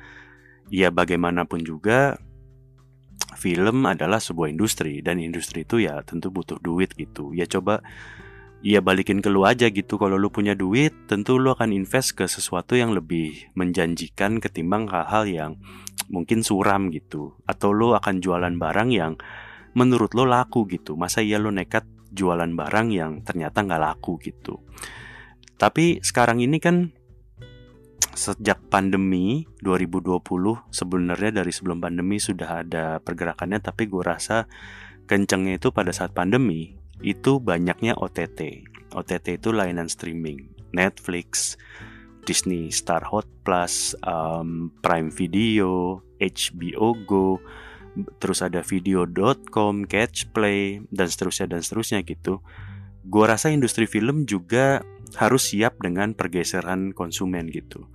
ya 0.72 0.88
bagaimanapun 0.88 1.62
juga 1.62 2.16
film 3.38 3.86
adalah 3.86 4.18
sebuah 4.18 4.50
industri 4.50 4.98
dan 4.98 5.22
industri 5.22 5.62
itu 5.62 5.78
ya 5.78 6.02
tentu 6.02 6.34
butuh 6.34 6.58
duit 6.58 6.90
gitu. 6.98 7.30
Ya 7.30 7.46
coba 7.46 7.78
ya 8.58 8.82
balikin 8.82 9.22
ke 9.22 9.30
lu 9.30 9.46
aja 9.46 9.70
gitu. 9.70 9.94
Kalau 9.94 10.18
lu 10.18 10.34
punya 10.34 10.58
duit 10.58 10.90
tentu 11.06 11.38
lu 11.38 11.54
akan 11.54 11.70
invest 11.70 12.18
ke 12.18 12.26
sesuatu 12.26 12.74
yang 12.74 12.90
lebih 12.90 13.54
menjanjikan 13.54 14.42
ketimbang 14.42 14.90
hal-hal 14.90 15.24
yang 15.30 15.52
mungkin 16.10 16.42
suram 16.42 16.90
gitu. 16.90 17.38
Atau 17.46 17.70
lu 17.70 17.94
akan 17.94 18.18
jualan 18.18 18.54
barang 18.58 18.90
yang 18.90 19.14
menurut 19.78 20.18
lo 20.18 20.26
laku 20.26 20.66
gitu. 20.66 20.98
Masa 20.98 21.22
iya 21.22 21.38
lo 21.38 21.54
nekat 21.54 21.86
jualan 22.10 22.50
barang 22.50 22.88
yang 22.90 23.22
ternyata 23.22 23.62
nggak 23.62 23.82
laku 23.82 24.18
gitu. 24.18 24.58
Tapi 25.58 26.02
sekarang 26.02 26.42
ini 26.42 26.58
kan 26.58 26.97
sejak 28.18 28.58
pandemi 28.66 29.46
2020 29.62 30.18
sebenarnya 30.74 31.40
dari 31.40 31.52
sebelum 31.54 31.78
pandemi 31.78 32.18
sudah 32.18 32.66
ada 32.66 32.98
pergerakannya 32.98 33.62
tapi 33.62 33.86
gue 33.86 34.02
rasa 34.02 34.50
kencengnya 35.06 35.62
itu 35.62 35.70
pada 35.70 35.94
saat 35.94 36.10
pandemi 36.10 36.74
itu 36.98 37.38
banyaknya 37.38 37.94
OTT. 37.94 38.66
OTT 38.90 39.38
itu 39.38 39.54
layanan 39.54 39.86
streaming, 39.86 40.50
Netflix, 40.74 41.54
Disney 42.26 42.74
Star 42.74 43.00
Hot 43.08 43.24
Plus, 43.46 43.94
um, 44.04 44.74
Prime 44.82 45.08
Video, 45.14 46.02
HBO 46.18 46.98
Go, 47.06 47.38
terus 48.18 48.44
ada 48.44 48.60
video.com, 48.60 49.86
Catch 49.88 50.34
Play, 50.34 50.82
dan 50.92 51.08
seterusnya 51.08 51.56
dan 51.56 51.60
seterusnya 51.64 52.02
gitu. 52.04 52.42
Gue 53.08 53.24
rasa 53.24 53.48
industri 53.48 53.88
film 53.88 54.28
juga 54.28 54.84
harus 55.16 55.54
siap 55.54 55.80
dengan 55.80 56.12
pergeseran 56.12 56.92
konsumen 56.92 57.48
gitu. 57.48 57.88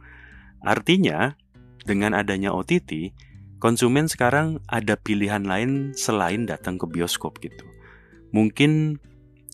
Artinya, 0.63 1.35
dengan 1.83 2.15
adanya 2.15 2.55
OTT, 2.55 3.11
konsumen 3.59 4.07
sekarang 4.07 4.63
ada 4.71 4.95
pilihan 4.95 5.43
lain 5.43 5.91
selain 5.95 6.47
datang 6.47 6.79
ke 6.79 6.87
bioskop 6.87 7.43
gitu. 7.43 7.67
Mungkin 8.31 8.99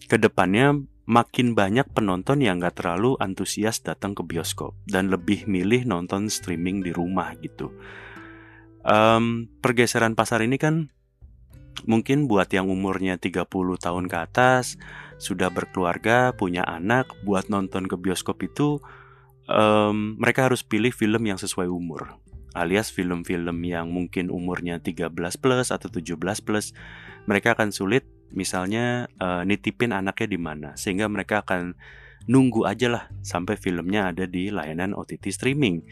ke 0.10 0.18
depannya 0.18 0.78
makin 1.10 1.58
banyak 1.58 1.90
penonton 1.94 2.46
yang 2.46 2.62
gak 2.62 2.86
terlalu 2.86 3.18
antusias 3.18 3.82
datang 3.82 4.14
ke 4.14 4.22
bioskop 4.22 4.78
dan 4.86 5.10
lebih 5.10 5.50
milih 5.50 5.90
nonton 5.90 6.30
streaming 6.30 6.86
di 6.86 6.94
rumah 6.94 7.34
gitu. 7.42 7.74
Um, 8.86 9.50
pergeseran 9.60 10.14
pasar 10.14 10.46
ini 10.46 10.62
kan 10.62 10.94
mungkin 11.90 12.30
buat 12.30 12.54
yang 12.54 12.70
umurnya 12.70 13.18
30 13.18 13.50
tahun 13.82 14.06
ke 14.06 14.18
atas, 14.30 14.78
sudah 15.18 15.50
berkeluarga, 15.50 16.32
punya 16.38 16.62
anak, 16.62 17.10
buat 17.26 17.50
nonton 17.50 17.90
ke 17.90 17.98
bioskop 17.98 18.46
itu 18.46 18.78
um, 19.50 20.16
mereka 20.22 20.46
harus 20.46 20.62
pilih 20.62 20.94
film 20.94 21.26
yang 21.26 21.42
sesuai 21.42 21.68
umur 21.68 22.22
alias 22.58 22.90
film-film 22.90 23.62
yang 23.66 23.94
mungkin 23.94 24.34
umurnya 24.34 24.82
13 24.82 25.14
plus 25.14 25.70
atau 25.70 25.90
17 25.90 26.18
plus 26.46 26.74
mereka 27.30 27.54
akan 27.54 27.70
sulit 27.70 28.06
misalnya 28.30 29.10
uh, 29.22 29.42
nitipin 29.46 29.94
anaknya 29.94 30.28
di 30.30 30.40
mana 30.40 30.70
sehingga 30.78 31.10
mereka 31.10 31.46
akan 31.46 31.78
nunggu 32.30 32.66
aja 32.66 32.90
lah 32.90 33.04
sampai 33.26 33.58
filmnya 33.58 34.14
ada 34.14 34.30
di 34.30 34.54
layanan 34.54 34.94
OTT 34.94 35.34
streaming 35.34 35.86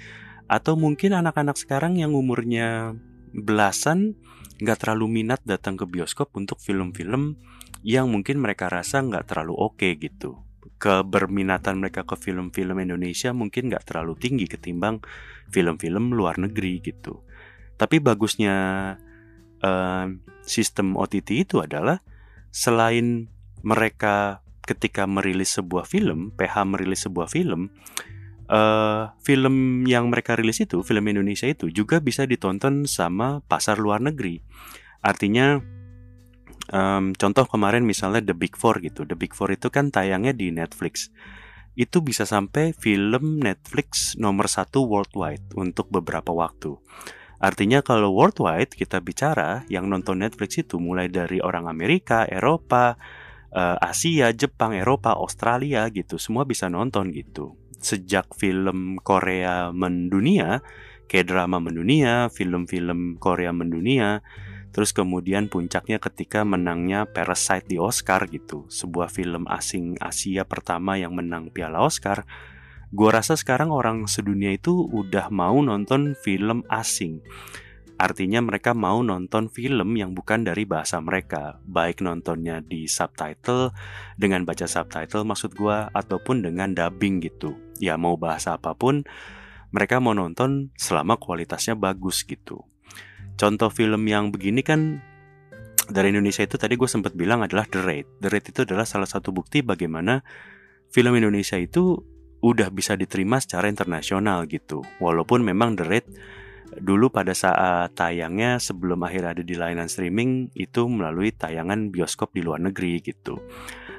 atau 0.47 0.77
mungkin 0.79 1.17
anak-anak 1.17 1.57
sekarang 1.59 1.97
yang 1.97 2.13
umurnya 2.13 2.95
belasan 3.33 4.15
nggak 4.57 4.79
terlalu 4.81 5.21
minat 5.21 5.41
datang 5.45 5.77
ke 5.77 5.85
bioskop 5.85 6.33
untuk 6.33 6.57
film-film 6.57 7.37
yang 7.85 8.09
mungkin 8.09 8.41
mereka 8.41 8.71
rasa 8.71 9.03
nggak 9.05 9.29
terlalu 9.29 9.53
oke 9.53 9.77
okay 9.77 9.93
gitu. 9.99 10.46
Keberminatan 10.75 11.79
mereka 11.79 12.03
ke 12.03 12.19
film-film 12.19 12.77
Indonesia 12.83 13.31
mungkin 13.31 13.71
nggak 13.71 13.87
terlalu 13.87 14.19
tinggi 14.19 14.45
ketimbang 14.51 14.99
film-film 15.47 16.11
luar 16.11 16.35
negeri 16.35 16.83
gitu. 16.83 17.23
Tapi 17.79 18.03
bagusnya 18.03 18.55
uh, 19.63 20.05
sistem 20.43 20.99
OTT 20.99 21.47
itu 21.47 21.63
adalah 21.63 22.03
selain 22.51 23.31
mereka 23.63 24.43
ketika 24.67 25.07
merilis 25.07 25.55
sebuah 25.55 25.87
film, 25.87 26.35
PH 26.35 26.55
merilis 26.67 27.07
sebuah 27.07 27.31
film, 27.31 27.71
uh, 28.51 29.15
film 29.23 29.87
yang 29.87 30.11
mereka 30.11 30.35
rilis 30.35 30.59
itu, 30.59 30.83
film 30.83 31.07
Indonesia 31.07 31.47
itu 31.47 31.71
juga 31.71 32.03
bisa 32.03 32.27
ditonton 32.27 32.83
sama 32.83 33.39
pasar 33.47 33.79
luar 33.79 34.03
negeri. 34.03 34.43
Artinya, 34.99 35.61
um, 36.71 37.11
contoh 37.15 37.45
kemarin 37.47 37.83
misalnya 37.83 38.23
The 38.23 38.35
Big 38.35 38.55
Four 38.55 38.79
gitu, 38.83 39.03
The 39.03 39.15
Big 39.15 39.35
Four 39.35 39.53
itu 39.53 39.67
kan 39.71 39.91
tayangnya 39.91 40.33
di 40.33 40.51
Netflix. 40.51 41.11
Itu 41.77 42.01
bisa 42.01 42.25
sampai 42.25 42.73
film 42.73 43.37
Netflix 43.37 44.17
nomor 44.17 44.49
satu 44.49 44.89
worldwide 44.89 45.53
untuk 45.53 45.93
beberapa 45.93 46.33
waktu. 46.33 46.73
Artinya 47.37 47.85
kalau 47.85 48.17
worldwide 48.17 48.73
kita 48.73 48.97
bicara 48.97 49.61
yang 49.69 49.85
nonton 49.85 50.25
Netflix 50.25 50.57
itu 50.57 50.81
mulai 50.81 51.05
dari 51.05 51.37
orang 51.37 51.69
Amerika, 51.69 52.25
Eropa, 52.25 52.97
uh, 53.53 53.77
Asia, 53.77 54.33
Jepang, 54.33 54.73
Eropa, 54.73 55.13
Australia 55.13 55.85
gitu, 55.93 56.17
semua 56.17 56.49
bisa 56.49 56.65
nonton 56.65 57.13
gitu. 57.13 57.53
Sejak 57.77 58.33
film 58.33 58.97
Korea 59.05 59.69
mendunia, 59.69 60.65
kayak 61.05 61.29
drama 61.29 61.61
mendunia, 61.61 62.33
film-film 62.33 63.21
Korea 63.21 63.53
mendunia, 63.53 64.25
terus 64.77 64.93
kemudian 64.93 65.49
puncaknya 65.49 65.97
ketika 65.97 66.45
menangnya 66.45 67.09
Parasite 67.09 67.65
di 67.65 67.81
Oscar 67.81 68.29
gitu, 68.29 68.69
sebuah 68.69 69.09
film 69.09 69.49
asing 69.49 69.97
Asia 69.97 70.45
pertama 70.45 71.01
yang 71.01 71.17
menang 71.17 71.49
Piala 71.49 71.81
Oscar. 71.81 72.29
Gue 72.93 73.09
rasa 73.09 73.33
sekarang 73.33 73.73
orang 73.73 74.05
sedunia 74.05 74.53
itu 74.53 74.85
udah 74.93 75.33
mau 75.33 75.57
nonton 75.65 76.13
film 76.21 76.61
asing 76.69 77.25
Artinya 77.97 78.45
mereka 78.45 78.77
mau 78.77 79.01
nonton 79.01 79.49
film 79.49 79.97
yang 79.97 80.13
bukan 80.13 80.45
dari 80.45 80.69
bahasa 80.69 81.01
mereka, 81.01 81.57
baik 81.65 82.05
nontonnya 82.05 82.61
di 82.61 82.85
subtitle 82.85 83.73
dengan 84.21 84.45
baca 84.45 84.69
subtitle 84.69 85.25
maksud 85.25 85.57
gua 85.57 85.89
ataupun 85.97 86.45
dengan 86.45 86.77
dubbing 86.77 87.25
gitu. 87.25 87.57
Ya 87.81 87.97
mau 87.97 88.13
bahasa 88.13 88.53
apa 88.53 88.77
pun, 88.77 89.01
mereka 89.73 89.97
mau 89.97 90.13
nonton 90.13 90.69
selama 90.77 91.17
kualitasnya 91.17 91.73
bagus 91.73 92.21
gitu. 92.21 92.69
Contoh 93.37 93.69
film 93.69 94.09
yang 94.09 94.33
begini 94.33 94.65
kan 94.65 94.97
dari 95.87 96.09
Indonesia 96.09 96.41
itu 96.41 96.57
tadi 96.57 96.73
gue 96.73 96.89
sempat 96.89 97.13
bilang 97.13 97.45
adalah 97.45 97.69
The 97.69 97.79
Raid. 97.85 98.07
The 98.19 98.33
Raid 98.33 98.45
itu 98.49 98.59
adalah 98.65 98.83
salah 98.89 99.05
satu 99.05 99.29
bukti 99.29 99.61
bagaimana 99.61 100.25
film 100.89 101.13
Indonesia 101.13 101.55
itu 101.55 102.01
udah 102.41 102.73
bisa 102.73 102.97
diterima 102.97 103.37
secara 103.37 103.69
internasional 103.69 104.49
gitu. 104.49 104.81
Walaupun 104.97 105.45
memang 105.45 105.77
The 105.77 105.85
Raid 105.85 106.07
dulu 106.81 107.13
pada 107.13 107.31
saat 107.31 107.95
tayangnya 107.95 108.59
sebelum 108.59 108.99
akhir 109.05 109.37
ada 109.37 109.41
di 109.45 109.55
layanan 109.55 109.87
streaming 109.87 110.51
itu 110.57 110.89
melalui 110.89 111.31
tayangan 111.31 111.93
bioskop 111.93 112.35
di 112.35 112.43
luar 112.43 112.59
negeri 112.59 112.99
gitu. 112.99 113.39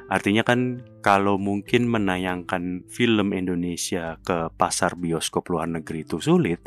Artinya 0.09 0.45
kan 0.45 0.83
kalau 1.05 1.37
mungkin 1.37 1.89
menayangkan 1.89 2.89
film 2.89 3.33
Indonesia 3.37 4.17
ke 4.25 4.53
pasar 4.57 4.97
bioskop 4.97 5.49
luar 5.53 5.69
negeri 5.69 6.05
itu 6.05 6.21
sulit, 6.21 6.65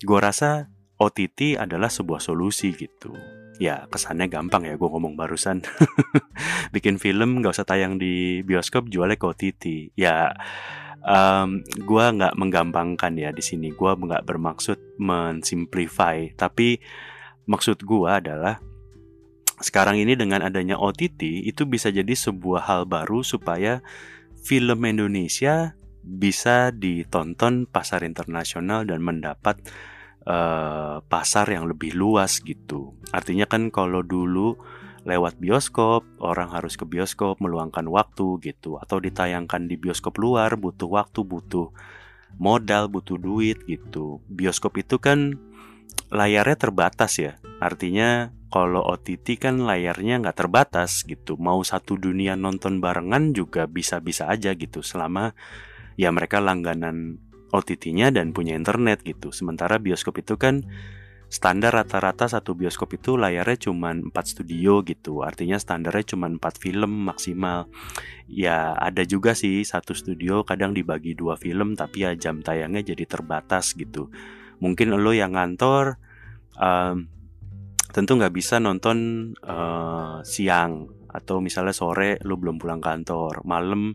gue 0.00 0.18
rasa 0.18 0.72
OTT 1.02 1.58
adalah 1.58 1.90
sebuah 1.90 2.22
solusi 2.22 2.70
gitu. 2.78 3.10
Ya 3.58 3.86
kesannya 3.90 4.30
gampang 4.30 4.66
ya 4.66 4.78
gue 4.78 4.88
ngomong 4.88 5.18
barusan. 5.18 5.66
Bikin 6.74 7.02
film 7.02 7.42
gak 7.42 7.58
usah 7.58 7.66
tayang 7.66 7.98
di 7.98 8.40
bioskop 8.46 8.86
jualnya 8.86 9.18
ke 9.18 9.26
OTT. 9.26 9.64
Ya 9.98 10.32
um, 11.02 11.62
gue 11.66 12.04
nggak 12.04 12.34
menggampangkan 12.38 13.12
ya 13.18 13.30
di 13.34 13.42
sini 13.42 13.74
gue 13.74 13.90
nggak 13.92 14.24
bermaksud 14.26 14.78
mensimplify 15.02 16.30
tapi 16.34 16.78
maksud 17.46 17.82
gue 17.82 18.08
adalah 18.08 18.62
sekarang 19.62 19.98
ini 20.02 20.18
dengan 20.18 20.42
adanya 20.42 20.78
OTT 20.78 21.46
itu 21.46 21.62
bisa 21.66 21.90
jadi 21.90 22.10
sebuah 22.10 22.66
hal 22.66 22.82
baru 22.90 23.22
supaya 23.22 23.78
film 24.42 24.82
Indonesia 24.82 25.78
bisa 26.02 26.74
ditonton 26.74 27.70
pasar 27.70 28.02
internasional 28.02 28.82
dan 28.82 28.98
mendapat 29.06 29.62
uh, 30.26 31.02
pasar 31.06 31.50
yang 31.50 31.66
lebih 31.66 31.94
luas 31.94 32.42
gitu. 32.42 32.94
Artinya 33.10 33.46
kan 33.46 33.68
kalau 33.68 34.02
dulu 34.02 34.58
lewat 35.02 35.42
bioskop, 35.42 36.06
orang 36.22 36.54
harus 36.54 36.78
ke 36.78 36.86
bioskop 36.86 37.42
meluangkan 37.42 37.86
waktu 37.90 38.38
gitu 38.42 38.78
atau 38.78 39.02
ditayangkan 39.02 39.66
di 39.66 39.74
bioskop 39.74 40.14
luar 40.18 40.54
butuh 40.54 40.86
waktu, 40.86 41.26
butuh 41.26 41.74
modal, 42.38 42.86
butuh 42.86 43.18
duit 43.18 43.66
gitu. 43.66 44.22
Bioskop 44.30 44.78
itu 44.78 45.02
kan 45.02 45.36
layarnya 46.08 46.56
terbatas 46.56 47.18
ya. 47.18 47.36
Artinya 47.58 48.30
kalau 48.52 48.84
OTT 48.84 49.40
kan 49.40 49.64
layarnya 49.64 50.22
nggak 50.22 50.38
terbatas 50.38 51.02
gitu. 51.08 51.34
Mau 51.40 51.64
satu 51.64 51.98
dunia 51.98 52.38
nonton 52.38 52.78
barengan 52.78 53.34
juga 53.34 53.66
bisa-bisa 53.66 54.30
aja 54.30 54.54
gitu 54.54 54.84
selama 54.84 55.34
ya 55.96 56.12
mereka 56.12 56.38
langganan 56.38 57.20
OTT-nya 57.52 58.10
dan 58.10 58.32
punya 58.32 58.56
internet 58.56 59.04
gitu. 59.04 59.30
Sementara 59.30 59.76
bioskop 59.76 60.24
itu 60.24 60.40
kan 60.40 60.64
standar 61.32 61.72
rata-rata 61.72 62.28
satu 62.28 62.52
bioskop 62.52 62.92
itu 62.96 63.16
layarnya 63.16 63.68
cuma 63.68 63.92
4 63.92 64.12
studio 64.24 64.84
gitu. 64.84 65.24
Artinya 65.24 65.56
standarnya 65.56 66.16
cuma 66.16 66.28
4 66.28 66.40
film 66.60 67.08
maksimal. 67.08 67.68
Ya 68.28 68.76
ada 68.76 69.04
juga 69.04 69.32
sih 69.32 69.64
satu 69.64 69.96
studio 69.96 70.44
kadang 70.44 70.76
dibagi 70.76 71.16
dua 71.16 71.36
film 71.40 71.72
tapi 71.72 72.04
ya 72.04 72.12
jam 72.16 72.44
tayangnya 72.44 72.84
jadi 72.92 73.04
terbatas 73.08 73.72
gitu. 73.76 74.12
Mungkin 74.60 74.92
lo 74.92 75.12
yang 75.12 75.32
ngantor 75.36 75.96
um, 76.56 77.08
tentu 77.92 78.16
nggak 78.16 78.32
bisa 78.32 78.56
nonton 78.60 79.32
uh, 79.44 80.24
siang 80.24 80.88
atau 81.12 81.44
misalnya 81.44 81.76
sore 81.76 82.16
lo 82.24 82.40
belum 82.40 82.56
pulang 82.56 82.80
kantor. 82.80 83.44
Malam 83.44 83.92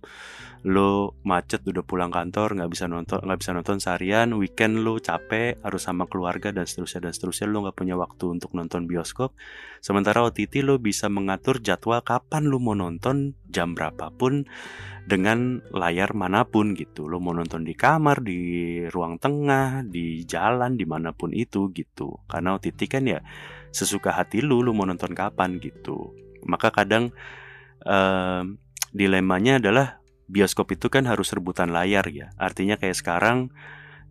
lo 0.66 1.14
macet 1.22 1.64
udah 1.64 1.86
pulang 1.86 2.10
kantor 2.10 2.58
nggak 2.58 2.72
bisa 2.74 2.90
nonton 2.90 3.22
nggak 3.22 3.40
bisa 3.42 3.52
nonton 3.58 3.78
seharian. 3.82 4.34
Weekend 4.38 4.86
lo 4.86 5.02
capek 5.02 5.58
harus 5.66 5.82
sama 5.82 6.06
keluarga 6.06 6.54
dan 6.54 6.70
seterusnya 6.70 7.10
dan 7.10 7.14
seterusnya. 7.14 7.50
Lo 7.50 7.66
nggak 7.66 7.78
punya 7.78 7.98
waktu 7.98 8.26
untuk 8.38 8.54
nonton 8.54 8.86
bioskop. 8.86 9.34
Sementara 9.82 10.22
OTT 10.26 10.62
lo 10.62 10.78
bisa 10.78 11.10
mengatur 11.10 11.62
jadwal 11.62 12.06
kapan 12.06 12.50
lo 12.50 12.62
mau 12.62 12.78
nonton 12.78 13.34
jam 13.50 13.74
berapapun 13.74 14.46
dengan 15.08 15.64
layar 15.74 16.14
mana 16.14 16.46
pun 16.46 16.78
gitu. 16.78 17.10
Lo 17.10 17.18
mau 17.18 17.34
nonton 17.34 17.64
di 17.64 17.74
kamar 17.74 18.22
di 18.22 18.40
ruang 18.92 19.18
tengah 19.18 19.88
di 19.88 20.28
jalan 20.28 20.76
di 20.76 20.86
mana 20.86 21.16
pun 21.16 21.32
itu 21.34 21.74
gitu. 21.74 22.22
Karena 22.30 22.60
OTT 22.60 22.80
kan 22.92 23.08
ya 23.08 23.24
sesuka 23.72 24.16
hati 24.16 24.42
lo 24.42 24.60
lo 24.64 24.74
mau 24.74 24.88
nonton 24.88 25.14
kapan 25.14 25.60
gitu 25.62 26.27
maka 26.48 26.72
kadang 26.72 27.12
uh, 27.84 28.48
dilemanya 28.96 29.60
adalah 29.60 30.00
bioskop 30.28 30.76
itu 30.76 30.88
kan 30.92 31.08
harus 31.08 31.32
rebutan 31.32 31.72
layar 31.72 32.08
ya. 32.12 32.32
Artinya 32.36 32.76
kayak 32.76 32.98
sekarang 32.98 33.52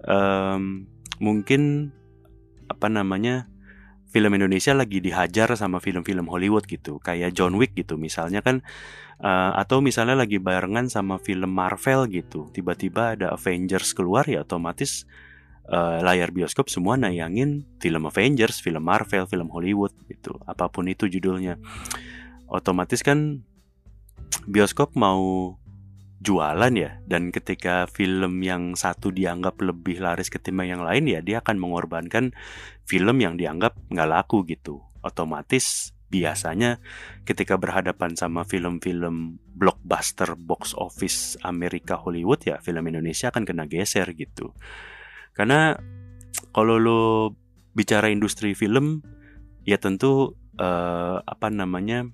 um, 0.05 0.89
mungkin 1.21 1.93
apa 2.67 2.89
namanya 2.93 3.49
film 4.11 4.33
Indonesia 4.33 4.73
lagi 4.73 5.01
dihajar 5.05 5.53
sama 5.61 5.81
film-film 5.83 6.25
Hollywood 6.29 6.65
gitu, 6.65 6.97
kayak 7.01 7.37
John 7.37 7.61
Wick 7.61 7.77
gitu 7.77 8.01
misalnya 8.01 8.41
kan 8.41 8.65
uh, 9.21 9.53
atau 9.61 9.85
misalnya 9.85 10.17
lagi 10.17 10.41
barengan 10.41 10.89
sama 10.89 11.21
film 11.21 11.53
Marvel 11.53 12.09
gitu. 12.09 12.49
Tiba-tiba 12.53 13.17
ada 13.19 13.37
Avengers 13.37 13.93
keluar 13.93 14.25
ya 14.25 14.41
otomatis 14.41 15.05
uh, 15.69 16.01
layar 16.01 16.33
bioskop 16.33 16.73
semua 16.73 16.97
nayangin 16.97 17.69
film 17.77 18.09
Avengers, 18.09 18.63
film 18.65 18.83
Marvel, 18.83 19.29
film 19.29 19.49
Hollywood 19.53 19.93
gitu. 20.09 20.39
Apa 20.49 20.73
pun 20.73 20.89
itu 20.89 21.11
judulnya. 21.11 21.61
Otomatis 22.47 23.03
kan 23.03 23.43
bioskop 24.47 24.95
mau 24.95 25.55
jualan 26.23 26.73
ya. 26.75 26.99
Dan 27.05 27.31
ketika 27.31 27.87
film 27.91 28.43
yang 28.43 28.75
satu 28.75 29.13
dianggap 29.13 29.61
lebih 29.63 30.03
laris 30.03 30.33
ketimbang 30.33 30.73
yang 30.79 30.83
lain 30.83 31.07
ya 31.07 31.21
dia 31.23 31.43
akan 31.43 31.59
mengorbankan 31.61 32.33
film 32.87 33.17
yang 33.23 33.39
dianggap 33.39 33.77
nggak 33.91 34.09
laku 34.11 34.47
gitu. 34.47 34.83
Otomatis 35.03 35.95
biasanya 36.07 36.79
ketika 37.27 37.59
berhadapan 37.59 38.15
sama 38.15 38.47
film-film 38.47 39.43
blockbuster 39.59 40.39
box 40.39 40.71
office 40.79 41.35
Amerika 41.43 41.99
Hollywood 41.99 42.47
ya 42.47 42.63
film 42.63 42.87
Indonesia 42.87 43.35
akan 43.35 43.43
kena 43.43 43.67
geser 43.67 44.07
gitu. 44.15 44.55
Karena 45.35 45.75
kalau 46.55 46.79
lo 46.79 47.35
bicara 47.77 48.09
industri 48.09 48.57
film 48.57 49.05
ya 49.67 49.77
tentu 49.77 50.39
uh, 50.57 51.21
apa 51.21 51.53
namanya 51.53 52.09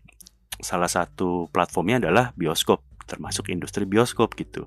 salah 0.61 0.91
satu 0.91 1.49
platformnya 1.49 2.03
adalah 2.03 2.37
bioskop 2.37 2.85
termasuk 3.07 3.51
industri 3.53 3.85
bioskop 3.85 4.35
gitu. 4.39 4.67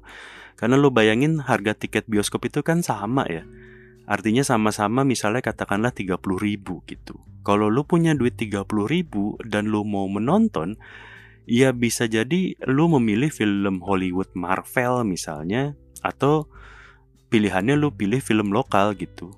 Karena 0.56 0.80
lo 0.80 0.92
bayangin 0.92 1.44
harga 1.44 1.76
tiket 1.76 2.08
bioskop 2.08 2.48
itu 2.48 2.64
kan 2.64 2.80
sama 2.80 3.28
ya. 3.28 3.44
Artinya 4.06 4.46
sama-sama 4.46 5.02
misalnya 5.02 5.42
katakanlah 5.42 5.92
30 5.92 6.22
ribu 6.38 6.86
gitu. 6.86 7.18
Kalau 7.42 7.70
lo 7.74 7.84
punya 7.86 8.14
duit 8.14 8.38
30 8.38 8.66
ribu 8.86 9.36
dan 9.42 9.70
lo 9.74 9.82
mau 9.82 10.06
menonton, 10.06 10.78
ya 11.50 11.74
bisa 11.74 12.06
jadi 12.06 12.58
lu 12.70 12.90
memilih 12.98 13.34
film 13.34 13.82
Hollywood 13.82 14.34
Marvel 14.38 15.06
misalnya 15.06 15.74
atau 16.06 16.50
pilihannya 17.34 17.76
lu 17.76 17.90
pilih 17.92 18.22
film 18.22 18.54
lokal 18.54 18.94
gitu. 18.94 19.34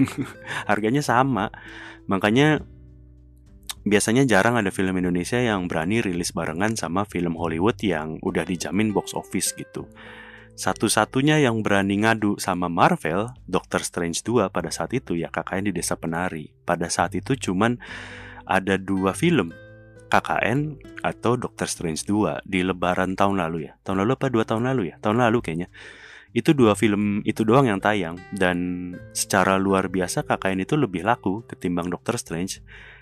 Harganya 0.68 1.04
sama. 1.04 1.52
Makanya 2.08 2.64
biasanya 3.88 4.28
jarang 4.28 4.60
ada 4.60 4.68
film 4.70 4.94
Indonesia 5.00 5.40
yang 5.40 5.66
berani 5.66 6.04
rilis 6.04 6.30
barengan 6.36 6.76
sama 6.76 7.08
film 7.08 7.34
Hollywood 7.34 7.80
yang 7.82 8.20
udah 8.20 8.44
dijamin 8.44 8.92
box 8.92 9.16
office 9.16 9.52
gitu. 9.56 9.88
Satu-satunya 10.58 11.38
yang 11.38 11.62
berani 11.62 12.02
ngadu 12.02 12.34
sama 12.42 12.66
Marvel, 12.66 13.30
Doctor 13.46 13.78
Strange 13.86 14.26
2 14.26 14.50
pada 14.50 14.74
saat 14.74 14.90
itu 14.90 15.14
ya 15.14 15.30
KKN 15.30 15.70
di 15.70 15.72
Desa 15.72 15.94
Penari. 15.94 16.50
Pada 16.66 16.90
saat 16.90 17.14
itu 17.14 17.38
cuman 17.38 17.78
ada 18.42 18.74
dua 18.74 19.14
film, 19.14 19.54
KKN 20.10 20.82
atau 21.06 21.38
Doctor 21.38 21.70
Strange 21.70 22.02
2 22.08 22.42
di 22.42 22.66
lebaran 22.66 23.14
tahun 23.14 23.38
lalu 23.38 23.70
ya. 23.70 23.78
Tahun 23.86 24.02
lalu 24.02 24.18
apa 24.18 24.26
dua 24.34 24.42
tahun 24.42 24.66
lalu 24.66 24.90
ya? 24.90 24.96
Tahun 24.98 25.20
lalu 25.20 25.38
kayaknya. 25.44 25.68
Itu 26.34 26.58
dua 26.58 26.74
film 26.74 27.22
itu 27.22 27.46
doang 27.46 27.70
yang 27.70 27.78
tayang 27.78 28.18
dan 28.34 28.58
secara 29.14 29.56
luar 29.62 29.86
biasa 29.88 30.26
KKN 30.26 30.66
itu 30.66 30.74
lebih 30.74 31.06
laku 31.06 31.46
ketimbang 31.46 31.86
Doctor 31.86 32.18
Strange. 32.18 32.60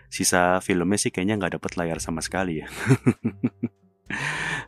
Sisa 0.09 0.62
filmnya 0.62 0.99
sih 1.01 1.11
kayaknya 1.11 1.40
nggak 1.40 1.61
dapat 1.61 1.73
layar 1.79 1.99
sama 1.99 2.23
sekali 2.23 2.62
ya. 2.62 2.69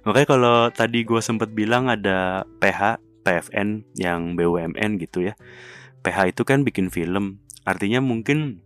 Makanya 0.06 0.28
kalau 0.28 0.56
tadi 0.70 1.06
gue 1.06 1.20
sempet 1.22 1.54
bilang 1.54 1.90
ada 1.90 2.42
PH, 2.58 3.02
PFN 3.22 3.86
yang 3.98 4.34
BUMN 4.34 4.98
gitu 5.02 5.26
ya. 5.26 5.34
PH 6.02 6.34
itu 6.34 6.42
kan 6.46 6.62
bikin 6.62 6.88
film. 6.88 7.42
Artinya 7.66 8.00
mungkin 8.00 8.62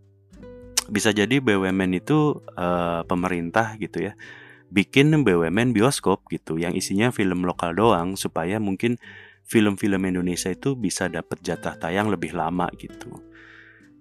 bisa 0.87 1.15
jadi 1.15 1.39
BUMN 1.39 1.99
itu 1.99 2.43
uh, 2.55 3.03
pemerintah 3.07 3.75
gitu 3.77 4.11
ya. 4.11 4.13
Bikin 4.73 5.13
BUMN 5.21 5.75
bioskop 5.75 6.25
gitu 6.33 6.57
yang 6.57 6.73
isinya 6.73 7.13
film 7.13 7.45
lokal 7.45 7.77
doang 7.77 8.17
supaya 8.17 8.57
mungkin 8.57 8.97
film-film 9.43 10.07
Indonesia 10.07 10.49
itu 10.49 10.73
bisa 10.73 11.11
dapat 11.11 11.43
jatah 11.43 11.77
tayang 11.77 12.09
lebih 12.09 12.33
lama 12.33 12.71
gitu. 12.79 13.21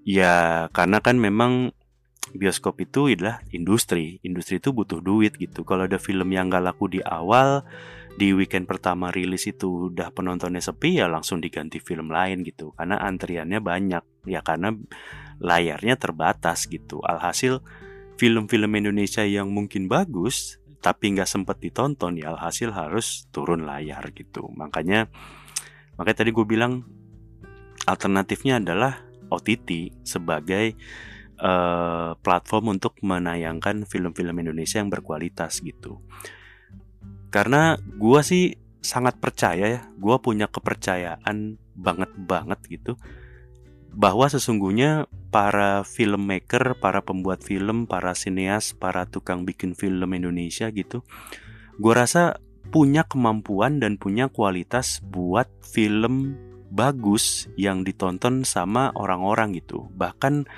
Ya 0.02 0.66
karena 0.72 0.98
kan 0.98 1.18
memang 1.18 1.76
bioskop 2.30 2.78
itu 2.78 3.10
adalah 3.10 3.42
industri. 3.50 4.22
Industri 4.22 4.62
itu 4.62 4.70
butuh 4.70 5.02
duit 5.02 5.34
gitu. 5.34 5.66
Kalau 5.66 5.90
ada 5.90 5.98
film 5.98 6.30
yang 6.30 6.46
gak 6.46 6.62
laku 6.62 6.86
di 6.86 7.00
awal, 7.02 7.66
di 8.14 8.30
weekend 8.30 8.70
pertama 8.70 9.10
rilis 9.10 9.50
itu 9.50 9.90
udah 9.90 10.14
penontonnya 10.14 10.62
sepi 10.62 11.02
ya 11.02 11.10
langsung 11.10 11.42
diganti 11.42 11.82
film 11.82 12.14
lain 12.14 12.46
gitu. 12.46 12.70
Karena 12.78 13.02
antriannya 13.02 13.58
banyak. 13.58 14.30
Ya 14.30 14.40
karena 14.40 14.70
layarnya 15.42 15.98
terbatas 15.98 16.70
gitu. 16.70 17.02
Alhasil 17.02 17.58
film-film 18.16 18.70
Indonesia 18.78 19.26
yang 19.26 19.50
mungkin 19.50 19.90
bagus 19.90 20.62
tapi 20.82 21.14
nggak 21.14 21.30
sempet 21.30 21.62
ditonton 21.62 22.18
ya 22.18 22.34
alhasil 22.34 22.74
harus 22.74 23.26
turun 23.30 23.66
layar 23.66 24.02
gitu. 24.14 24.50
Makanya 24.54 25.06
makanya 25.94 26.26
tadi 26.26 26.30
gue 26.34 26.46
bilang 26.46 26.82
alternatifnya 27.86 28.58
adalah 28.58 29.02
OTT 29.30 30.02
sebagai 30.02 30.74
uh, 31.42 32.14
platform 32.22 32.78
untuk 32.78 32.96
menayangkan 33.02 33.84
film-film 33.84 34.38
Indonesia 34.38 34.78
yang 34.78 34.88
berkualitas 34.88 35.58
gitu. 35.60 35.98
Karena 37.34 37.74
gue 37.76 38.20
sih 38.22 38.54
sangat 38.78 39.18
percaya 39.18 39.66
ya, 39.66 39.82
gue 39.98 40.16
punya 40.22 40.46
kepercayaan 40.46 41.58
banget 41.74 42.10
banget 42.14 42.60
gitu 42.70 42.94
bahwa 43.92 44.24
sesungguhnya 44.24 45.04
para 45.28 45.84
filmmaker, 45.84 46.80
para 46.80 47.04
pembuat 47.04 47.44
film, 47.44 47.84
para 47.84 48.16
sineas, 48.16 48.72
para 48.72 49.04
tukang 49.04 49.44
bikin 49.44 49.76
film 49.76 50.16
Indonesia 50.16 50.72
gitu, 50.72 51.04
gue 51.76 51.92
rasa 51.92 52.40
punya 52.72 53.04
kemampuan 53.04 53.84
dan 53.84 54.00
punya 54.00 54.32
kualitas 54.32 55.04
buat 55.04 55.48
film 55.60 56.36
bagus 56.72 57.52
yang 57.60 57.84
ditonton 57.84 58.48
sama 58.48 58.96
orang-orang 58.96 59.60
gitu. 59.60 59.92
Bahkan 59.92 60.48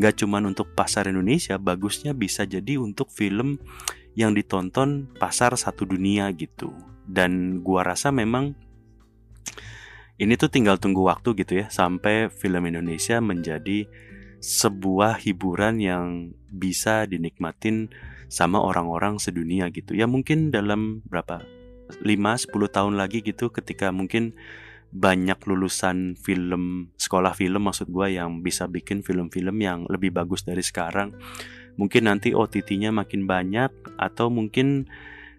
gak 0.00 0.24
cuman 0.24 0.48
untuk 0.48 0.72
pasar 0.72 1.12
Indonesia, 1.12 1.60
bagusnya 1.60 2.16
bisa 2.16 2.48
jadi 2.48 2.80
untuk 2.80 3.12
film 3.12 3.60
yang 4.16 4.32
ditonton 4.32 5.12
pasar 5.20 5.52
satu 5.54 5.84
dunia 5.84 6.32
gitu. 6.32 6.72
Dan 7.04 7.60
gua 7.60 7.84
rasa 7.84 8.08
memang 8.08 8.56
ini 10.20 10.36
tuh 10.36 10.52
tinggal 10.52 10.76
tunggu 10.76 11.04
waktu 11.04 11.32
gitu 11.36 11.64
ya 11.64 11.66
sampai 11.72 12.28
film 12.28 12.64
Indonesia 12.68 13.20
menjadi 13.24 13.88
sebuah 14.40 15.20
hiburan 15.20 15.80
yang 15.80 16.32
bisa 16.48 17.04
dinikmatin 17.04 17.92
sama 18.28 18.60
orang-orang 18.60 19.20
sedunia 19.20 19.68
gitu. 19.68 19.92
Ya 19.92 20.08
mungkin 20.08 20.52
dalam 20.52 21.04
berapa 21.08 21.44
5 22.00 22.04
10 22.04 22.76
tahun 22.76 22.94
lagi 22.96 23.20
gitu 23.20 23.48
ketika 23.50 23.90
mungkin 23.90 24.36
banyak 24.90 25.38
lulusan 25.46 26.18
film 26.18 26.90
sekolah 26.98 27.38
film 27.38 27.70
maksud 27.70 27.94
gue 27.94 28.18
yang 28.18 28.42
bisa 28.42 28.66
bikin 28.66 29.06
film-film 29.06 29.62
yang 29.62 29.86
lebih 29.86 30.10
bagus 30.10 30.42
dari 30.42 30.66
sekarang. 30.66 31.14
Mungkin 31.78 32.10
nanti 32.10 32.34
OTT-nya 32.34 32.90
makin 32.90 33.30
banyak 33.30 33.70
atau 33.96 34.28
mungkin 34.28 34.90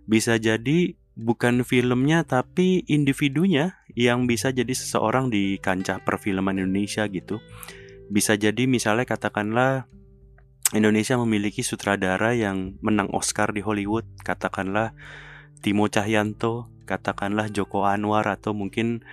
bisa 0.07 0.39
jadi 0.39 0.95
bukan 1.19 1.67
filmnya 1.67 2.23
tapi 2.23 2.87
individunya 2.87 3.75
yang 3.91 4.23
bisa 4.25 4.55
jadi 4.55 4.71
seseorang 4.71 5.27
di 5.27 5.59
kancah 5.59 5.99
perfilman 6.07 6.55
Indonesia 6.55 7.03
gitu. 7.11 7.43
Bisa 8.07 8.39
jadi 8.39 8.63
misalnya 8.71 9.03
katakanlah 9.03 9.91
Indonesia 10.71 11.19
memiliki 11.19 11.67
sutradara 11.67 12.31
yang 12.31 12.79
menang 12.79 13.11
Oscar 13.11 13.51
di 13.51 13.59
Hollywood 13.59 14.07
katakanlah 14.23 14.95
Timo 15.59 15.91
Cahyanto 15.91 16.71
katakanlah 16.87 17.51
Joko 17.51 17.83
Anwar 17.83 18.27
atau 18.31 18.55
mungkin 18.55 19.03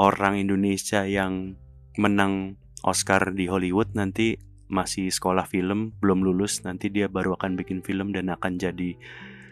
orang 0.00 0.40
Indonesia 0.40 1.04
yang 1.04 1.60
menang 2.00 2.56
Oscar 2.80 3.36
di 3.36 3.44
Hollywood 3.44 3.92
nanti 3.92 4.40
masih 4.72 5.12
sekolah 5.12 5.44
film, 5.44 5.92
belum 6.00 6.24
lulus, 6.24 6.64
nanti 6.64 6.88
dia 6.88 7.12
baru 7.12 7.36
akan 7.36 7.60
bikin 7.60 7.84
film 7.84 8.16
dan 8.16 8.32
akan 8.32 8.56
jadi 8.56 8.96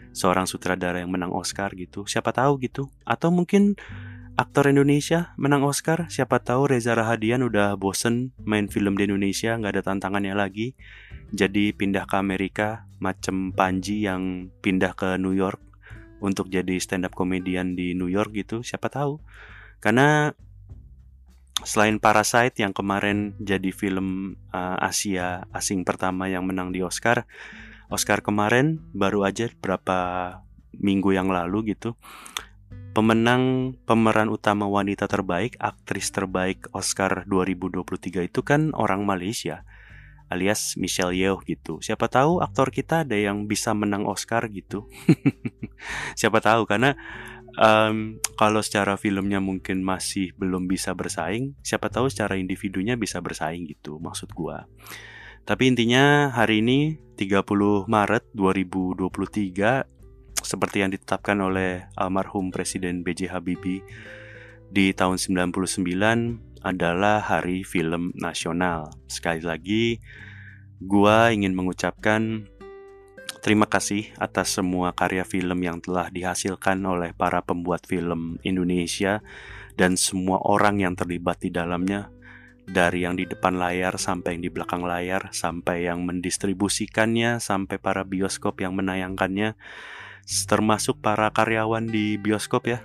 seorang 0.09 0.49
sutradara 0.49 1.05
yang 1.05 1.13
menang 1.13 1.29
Oscar 1.29 1.69
gitu. 1.77 2.09
Siapa 2.09 2.33
tahu 2.33 2.57
gitu. 2.65 2.89
Atau 3.05 3.29
mungkin 3.29 3.77
aktor 4.39 4.71
Indonesia 4.71 5.35
menang 5.37 5.61
Oscar, 5.67 6.09
siapa 6.09 6.41
tahu 6.41 6.71
Reza 6.73 6.97
Rahadian 6.97 7.45
udah 7.45 7.77
bosen 7.77 8.33
main 8.41 8.65
film 8.71 8.97
di 8.97 9.05
Indonesia, 9.05 9.53
nggak 9.53 9.77
ada 9.77 9.83
tantangannya 9.93 10.33
lagi. 10.33 10.73
Jadi 11.29 11.77
pindah 11.77 12.09
ke 12.09 12.15
Amerika, 12.17 12.89
macem 12.97 13.53
Panji 13.53 14.01
yang 14.01 14.49
pindah 14.65 14.97
ke 14.97 15.21
New 15.21 15.37
York 15.37 15.61
untuk 16.25 16.49
jadi 16.49 16.81
stand 16.81 17.05
up 17.05 17.13
komedian 17.13 17.77
di 17.77 17.93
New 17.93 18.09
York 18.09 18.33
gitu, 18.33 18.65
siapa 18.65 18.89
tahu. 18.89 19.21
Karena 19.79 20.31
selain 21.63 21.99
Parasite 21.99 22.63
yang 22.63 22.71
kemarin 22.71 23.35
jadi 23.39 23.71
film 23.75 24.39
uh, 24.55 24.79
Asia 24.79 25.43
asing 25.51 25.83
pertama 25.83 26.31
yang 26.31 26.47
menang 26.47 26.71
di 26.71 26.79
Oscar, 26.79 27.27
Oscar 27.91 28.21
kemarin 28.21 28.79
baru 28.93 29.25
aja 29.27 29.49
berapa 29.59 29.97
minggu 30.77 31.15
yang 31.15 31.27
lalu 31.27 31.75
gitu. 31.75 31.97
Pemenang 32.93 33.75
pemeran 33.85 34.29
utama 34.29 34.65
wanita 34.65 35.05
terbaik, 35.05 35.55
aktris 35.61 36.09
terbaik 36.09 36.69
Oscar 36.73 37.23
2023 37.25 38.29
itu 38.29 38.41
kan 38.41 38.73
orang 38.73 39.05
Malaysia 39.05 39.63
alias 40.29 40.77
Michelle 40.77 41.17
Yeoh 41.17 41.41
gitu. 41.43 41.81
Siapa 41.81 42.05
tahu 42.05 42.39
aktor 42.39 42.69
kita 42.69 43.01
ada 43.03 43.17
yang 43.17 43.49
bisa 43.49 43.73
menang 43.73 44.05
Oscar 44.05 44.45
gitu. 44.53 44.85
Siapa 46.19 46.37
tahu 46.39 46.69
karena 46.69 46.93
um, 47.57 48.21
kalau 48.37 48.61
secara 48.61 48.99
filmnya 48.99 49.41
mungkin 49.41 49.81
masih 49.81 50.35
belum 50.37 50.69
bisa 50.69 50.93
bersaing, 50.93 51.57
siapa 51.65 51.89
tahu 51.89 52.11
secara 52.11 52.37
individunya 52.37 52.99
bisa 52.99 53.23
bersaing 53.23 53.65
gitu 53.65 53.97
maksud 53.97 54.29
gua. 54.35 54.69
Tapi 55.47 55.71
intinya 55.71 56.29
hari 56.29 56.61
ini 56.61 57.01
30 57.17 57.89
Maret 57.89 58.23
2023 58.37 60.45
seperti 60.45 60.85
yang 60.85 60.93
ditetapkan 60.93 61.41
oleh 61.41 61.89
almarhum 61.97 62.53
Presiden 62.53 63.01
B.J. 63.01 63.33
Habibie 63.33 63.81
di 64.69 64.93
tahun 64.93 65.17
99 65.17 66.61
adalah 66.61 67.23
Hari 67.23 67.65
Film 67.65 68.13
Nasional. 68.13 68.93
Sekali 69.09 69.41
lagi, 69.41 69.97
gua 70.77 71.33
ingin 71.33 71.57
mengucapkan 71.57 72.45
Terima 73.39 73.71
kasih 73.71 74.11
atas 74.19 74.59
semua 74.59 74.91
karya 74.91 75.23
film 75.23 75.63
yang 75.63 75.79
telah 75.79 76.11
dihasilkan 76.11 76.75
oleh 76.83 77.15
para 77.15 77.39
pembuat 77.39 77.87
film 77.87 78.35
Indonesia 78.43 79.23
dan 79.79 79.95
semua 79.95 80.43
orang 80.43 80.83
yang 80.83 80.99
terlibat 80.99 81.39
di 81.39 81.47
dalamnya, 81.47 82.11
dari 82.67 83.07
yang 83.07 83.15
di 83.15 83.23
depan 83.23 83.55
layar 83.55 83.95
sampai 83.95 84.35
yang 84.35 84.43
di 84.43 84.51
belakang 84.51 84.83
layar, 84.83 85.31
sampai 85.31 85.87
yang 85.87 86.03
mendistribusikannya, 86.03 87.39
sampai 87.39 87.79
para 87.79 88.03
bioskop 88.03 88.59
yang 88.59 88.75
menayangkannya, 88.75 89.55
termasuk 90.51 90.99
para 90.99 91.31
karyawan 91.31 91.87
di 91.87 92.19
bioskop 92.19 92.67
ya. 92.67 92.83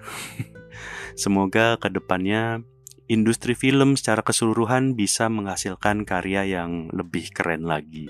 Semoga 1.19 1.83
ke 1.83 1.91
depannya 1.91 2.63
industri 3.11 3.59
film 3.59 3.99
secara 3.99 4.23
keseluruhan 4.23 4.95
bisa 4.95 5.27
menghasilkan 5.27 6.07
karya 6.07 6.47
yang 6.47 6.95
lebih 6.95 7.35
keren 7.35 7.67
lagi. 7.67 8.07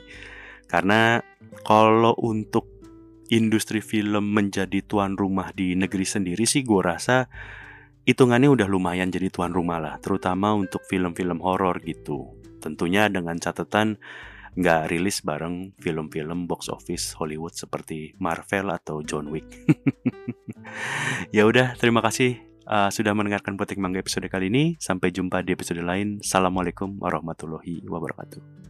Karena 0.75 1.23
kalau 1.63 2.19
untuk 2.19 2.67
industri 3.31 3.79
film 3.79 4.35
menjadi 4.35 4.83
tuan 4.83 5.15
rumah 5.15 5.55
di 5.55 5.79
negeri 5.79 6.03
sendiri 6.03 6.43
sih 6.43 6.67
gue 6.67 6.83
rasa 6.83 7.31
hitungannya 8.03 8.51
udah 8.51 8.67
lumayan 8.67 9.07
jadi 9.07 9.31
tuan 9.31 9.55
rumah 9.55 9.79
lah, 9.79 9.95
terutama 10.03 10.51
untuk 10.51 10.83
film-film 10.91 11.39
horor 11.47 11.79
gitu. 11.87 12.35
Tentunya 12.59 13.07
dengan 13.07 13.39
catatan 13.39 14.03
nggak 14.59 14.91
rilis 14.91 15.23
bareng 15.23 15.79
film-film 15.79 16.51
box 16.51 16.67
office 16.67 17.15
Hollywood 17.15 17.55
seperti 17.55 18.19
Marvel 18.19 18.75
atau 18.75 18.99
John 19.07 19.31
Wick. 19.31 19.47
ya 21.37 21.47
udah, 21.47 21.79
terima 21.79 22.03
kasih 22.03 22.35
uh, 22.67 22.91
sudah 22.91 23.15
mendengarkan 23.15 23.55
Potik 23.55 23.79
Mangga 23.79 24.03
episode 24.03 24.27
kali 24.27 24.51
ini. 24.51 24.75
Sampai 24.83 25.15
jumpa 25.15 25.47
di 25.47 25.55
episode 25.55 25.87
lain. 25.87 26.19
Assalamualaikum 26.19 26.99
warahmatullahi 26.99 27.87
wabarakatuh. 27.87 28.64